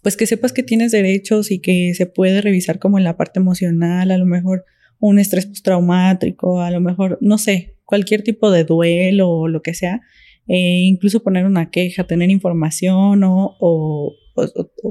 pues 0.02 0.16
que 0.16 0.26
sepas 0.26 0.52
que 0.52 0.62
tienes 0.62 0.92
derechos 0.92 1.50
y 1.50 1.60
que 1.60 1.94
se 1.94 2.06
puede 2.06 2.42
revisar 2.42 2.78
como 2.78 2.98
en 2.98 3.04
la 3.04 3.16
parte 3.16 3.40
emocional, 3.40 4.10
a 4.10 4.18
lo 4.18 4.26
mejor 4.26 4.64
un 4.98 5.18
estrés 5.18 5.46
postraumático, 5.46 6.60
a 6.60 6.70
lo 6.70 6.80
mejor, 6.80 7.18
no 7.20 7.38
sé, 7.38 7.73
cualquier 7.84 8.22
tipo 8.22 8.50
de 8.50 8.64
duelo 8.64 9.28
o 9.30 9.48
lo 9.48 9.62
que 9.62 9.74
sea, 9.74 10.00
eh, 10.46 10.82
incluso 10.84 11.22
poner 11.22 11.46
una 11.46 11.70
queja, 11.70 12.04
tener 12.04 12.30
información 12.30 13.22
o, 13.24 14.16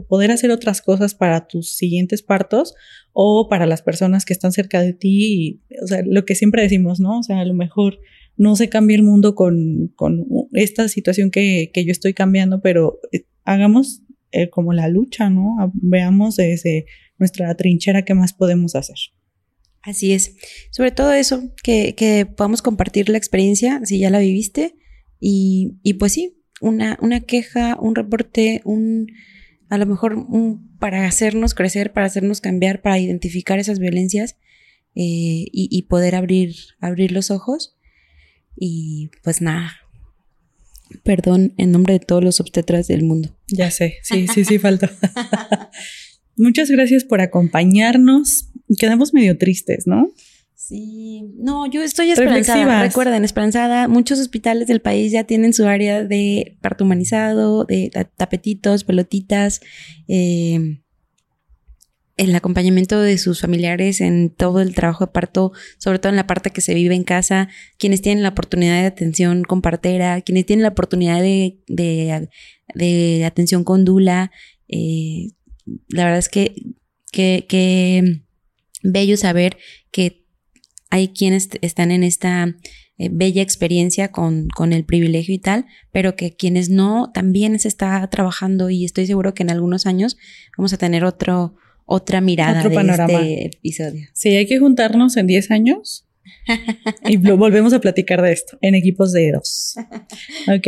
poder 0.08 0.32
hacer 0.32 0.52
otras 0.52 0.82
cosas 0.82 1.16
para 1.16 1.48
tus 1.48 1.76
siguientes 1.76 2.22
partos 2.24 2.76
o 3.12 3.50
para 3.50 3.66
las 3.66 3.82
personas 3.82 4.24
que 4.24 4.32
están 4.32 4.54
cerca 4.54 4.82
de 4.82 4.94
ti. 4.94 5.62
o 5.84 5.88
sea, 5.88 6.02
lo 6.06 6.24
que 6.24 6.36
siempre 6.36 6.62
decimos, 6.62 7.02
¿no? 7.02 7.20
O 7.20 7.24
sea, 7.24 7.42
a 7.42 7.46
lo 7.46 7.54
mejor 7.54 8.00
no 8.38 8.56
se 8.56 8.70
cambia 8.70 8.96
el 8.96 9.04
mundo 9.04 9.36
con, 9.36 9.94
esta 10.54 10.88
situación 10.88 11.30
que, 11.30 11.72
que, 11.74 11.84
yo 11.86 11.92
estoy 11.92 12.14
cambiando, 12.14 12.62
pero 12.62 13.00
eh, 13.12 13.26
hagamos 13.44 14.04
eh, 14.32 14.50
como 14.50 14.74
la 14.74 14.88
lucha, 14.88 15.30
¿no? 15.30 15.56
Veamos 15.74 16.38
desde 16.38 16.86
nuestra 17.20 17.54
trinchera 17.56 18.04
qué 18.04 18.16
más 18.16 18.34
podemos 18.34 18.76
hacer. 18.76 18.98
Así 19.84 20.14
es. 20.14 20.36
Sobre 20.72 20.92
todo 20.92 21.12
eso, 21.12 21.54
que, 21.62 21.94
que 21.96 22.26
podamos 22.26 22.62
compartir 22.62 23.10
la 23.10 23.18
experiencia, 23.18 23.82
si 23.84 24.00
ya 24.00 24.10
la 24.10 24.20
viviste, 24.20 24.76
y, 25.20 25.78
y 25.84 25.96
pues 25.96 26.14
sí, 26.14 26.38
una, 26.62 26.98
una, 27.02 27.20
queja, 27.20 27.78
un 27.80 27.96
reporte, 27.96 28.62
un 28.64 29.08
a 29.70 29.78
lo 29.78 29.86
mejor 29.86 30.14
un, 30.16 30.78
para 30.78 31.06
hacernos 31.06 31.54
crecer, 31.54 31.94
para 31.94 32.06
hacernos 32.06 32.42
cambiar, 32.42 32.82
para 32.82 33.00
identificar 33.00 33.60
esas 33.60 33.80
violencias 33.80 34.38
eh, 34.96 35.48
y, 35.52 35.68
y, 35.72 35.82
poder 35.84 36.16
abrir, 36.16 36.56
abrir 36.80 37.12
los 37.12 37.32
ojos. 37.32 37.76
Y 38.56 39.10
pues 39.24 39.42
nada, 39.42 39.74
perdón 41.04 41.54
en 41.58 41.72
nombre 41.72 41.94
de 41.94 42.00
todos 42.00 42.24
los 42.24 42.40
obstetras 42.40 42.88
del 42.88 43.04
mundo. 43.04 43.36
Ya 43.48 43.72
sé, 43.72 43.96
sí, 44.04 44.28
sí, 44.28 44.46
sí, 44.46 44.60
faltó. 44.60 44.90
Muchas 46.38 46.70
gracias 46.70 47.04
por 47.04 47.22
acompañarnos. 47.22 48.50
Quedamos 48.78 49.14
medio 49.14 49.38
tristes, 49.38 49.88
¿no? 49.88 50.12
Sí, 50.56 51.24
no, 51.36 51.66
yo 51.70 51.82
estoy 51.82 52.12
esperanzada. 52.12 52.82
Recuerden, 52.82 53.26
esperanzada. 53.26 53.88
Muchos 53.88 54.20
hospitales 54.20 54.68
del 54.68 54.82
país 54.82 55.12
ya 55.12 55.26
tienen 55.26 55.54
su 55.54 55.66
área 55.66 56.04
de 56.04 56.58
parto 56.62 56.86
humanizado, 56.86 57.66
de 57.66 57.92
tapetitos, 58.16 58.86
pelotitas, 58.86 59.60
eh, 60.08 60.80
el 62.16 62.36
acompañamiento 62.36 63.02
de 63.02 63.18
sus 63.18 63.42
familiares 63.42 64.00
en 64.00 64.30
todo 64.30 64.62
el 64.62 64.76
trabajo 64.76 65.06
de 65.06 65.12
parto, 65.12 65.52
sobre 65.78 66.00
todo 66.00 66.12
en 66.12 66.16
la 66.16 66.28
parte 66.28 66.52
que 66.52 66.62
se 66.62 66.74
vive 66.74 66.96
en 66.96 67.04
casa, 67.04 67.50
quienes 67.78 68.02
tienen 68.02 68.24
la 68.24 68.30
oportunidad 68.30 68.82
de 68.82 68.88
atención 68.88 69.44
con 69.44 69.62
partera, 69.62 70.22
quienes 70.22 70.46
tienen 70.46 70.64
la 70.64 70.70
oportunidad 70.70 71.22
de, 71.22 71.58
de, 71.68 73.26
atención 73.26 73.64
con 73.64 73.84
dula. 73.84 74.32
Eh, 74.68 75.30
la 75.90 76.06
verdad 76.06 76.20
es 76.20 76.30
que, 76.30 76.54
que, 77.12 78.22
bello 78.84 79.18
saber 79.18 79.58
que 79.92 80.24
hay 80.90 81.10
quienes 81.10 81.50
están 81.62 81.92
en 81.92 82.04
esta 82.04 82.56
eh, 83.00 83.10
bella 83.12 83.42
experiencia 83.42 84.12
con, 84.12 84.48
con, 84.50 84.74
el 84.74 84.86
privilegio 84.86 85.34
y 85.34 85.40
tal, 85.40 85.66
pero 85.92 86.16
que 86.16 86.36
quienes 86.36 86.70
no, 86.70 87.12
también 87.12 87.58
se 87.58 87.68
está 87.68 88.08
trabajando 88.08 88.70
y 88.70 88.86
estoy 88.86 89.08
seguro 89.08 89.34
que 89.34 89.42
en 89.42 89.50
algunos 89.50 89.88
años 89.88 90.18
vamos 90.56 90.74
a 90.74 90.78
tener 90.78 91.04
otro, 91.04 91.56
otra 91.86 92.22
mirada 92.22 92.60
Otro 92.60 92.70
de 92.70 92.76
panorama. 92.76 93.22
este 93.22 93.58
episodio. 93.58 94.08
Sí, 94.14 94.30
hay 94.36 94.46
que 94.46 94.60
juntarnos 94.60 95.18
en 95.18 95.28
10 95.28 95.52
años 95.52 96.08
y 97.06 97.18
volvemos 97.18 97.74
a 97.74 97.82
platicar 97.82 98.22
de 98.22 98.32
esto 98.32 98.58
en 98.62 98.76
equipos 98.76 99.12
de 99.12 99.32
dos. 99.32 99.76
Ok, 100.56 100.68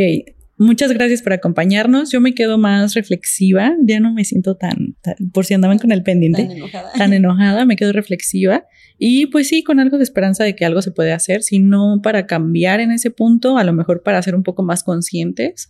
Muchas 0.58 0.90
gracias 0.92 1.20
por 1.20 1.34
acompañarnos. 1.34 2.10
Yo 2.10 2.20
me 2.20 2.34
quedo 2.34 2.56
más 2.56 2.94
reflexiva. 2.94 3.74
Ya 3.82 4.00
no 4.00 4.12
me 4.12 4.24
siento 4.24 4.56
tan, 4.56 4.96
por 5.32 5.44
si 5.44 5.52
andaban 5.52 5.78
con 5.78 5.92
el 5.92 6.02
pendiente, 6.02 6.44
tan 6.44 6.56
enojada. 6.56 6.92
tan 6.92 7.12
enojada. 7.14 7.64
Me 7.66 7.76
quedo 7.76 7.92
reflexiva. 7.92 8.64
Y 8.98 9.26
pues 9.26 9.48
sí, 9.48 9.62
con 9.62 9.80
algo 9.80 9.98
de 9.98 10.04
esperanza 10.04 10.44
de 10.44 10.56
que 10.56 10.64
algo 10.64 10.80
se 10.80 10.92
puede 10.92 11.12
hacer, 11.12 11.42
si 11.42 11.58
no 11.58 12.00
para 12.02 12.26
cambiar 12.26 12.80
en 12.80 12.90
ese 12.90 13.10
punto, 13.10 13.58
a 13.58 13.64
lo 13.64 13.74
mejor 13.74 14.02
para 14.02 14.22
ser 14.22 14.34
un 14.34 14.42
poco 14.42 14.62
más 14.62 14.82
conscientes 14.82 15.68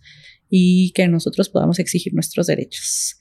y 0.49 0.91
que 0.93 1.07
nosotros 1.09 1.49
podamos 1.49 1.79
exigir 1.79 2.13
nuestros 2.13 2.47
derechos. 2.47 3.17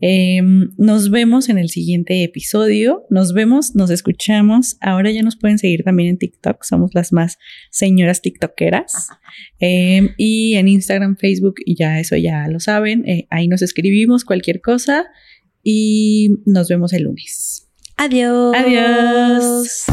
Em, 0.00 0.70
nos 0.76 1.10
vemos 1.10 1.48
en 1.48 1.58
el 1.58 1.68
siguiente 1.68 2.22
episodio. 2.22 3.04
Nos 3.10 3.32
vemos, 3.32 3.74
nos 3.74 3.90
escuchamos. 3.90 4.76
Ahora 4.80 5.10
ya 5.10 5.22
nos 5.22 5.36
pueden 5.36 5.58
seguir 5.58 5.82
también 5.84 6.10
en 6.10 6.18
TikTok. 6.18 6.62
Somos 6.64 6.90
las 6.94 7.12
más 7.12 7.38
señoras 7.70 8.22
TikTokeras. 8.22 9.08
Em, 9.58 10.10
y 10.16 10.54
en 10.54 10.68
Instagram, 10.68 11.16
Facebook, 11.16 11.56
y 11.64 11.76
ya 11.76 11.98
eso 12.00 12.16
ya 12.16 12.46
lo 12.48 12.60
saben. 12.60 13.08
Eh, 13.08 13.26
ahí 13.30 13.48
nos 13.48 13.62
escribimos 13.62 14.24
cualquier 14.24 14.60
cosa. 14.60 15.06
Y 15.62 16.36
nos 16.46 16.68
vemos 16.68 16.92
el 16.92 17.02
lunes. 17.02 17.68
Adiós. 17.96 18.54
Adiós. 18.56 19.84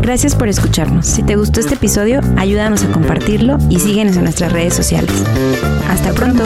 Gracias 0.00 0.34
por 0.34 0.48
escucharnos. 0.48 1.06
Si 1.06 1.22
te 1.22 1.36
gustó 1.36 1.60
este 1.60 1.74
episodio, 1.74 2.20
ayúdanos 2.36 2.82
a 2.82 2.90
compartirlo 2.90 3.58
y 3.70 3.78
síguenos 3.78 4.16
en 4.16 4.24
nuestras 4.24 4.52
redes 4.52 4.74
sociales. 4.74 5.12
Hasta 5.88 6.12
pronto. 6.12 6.44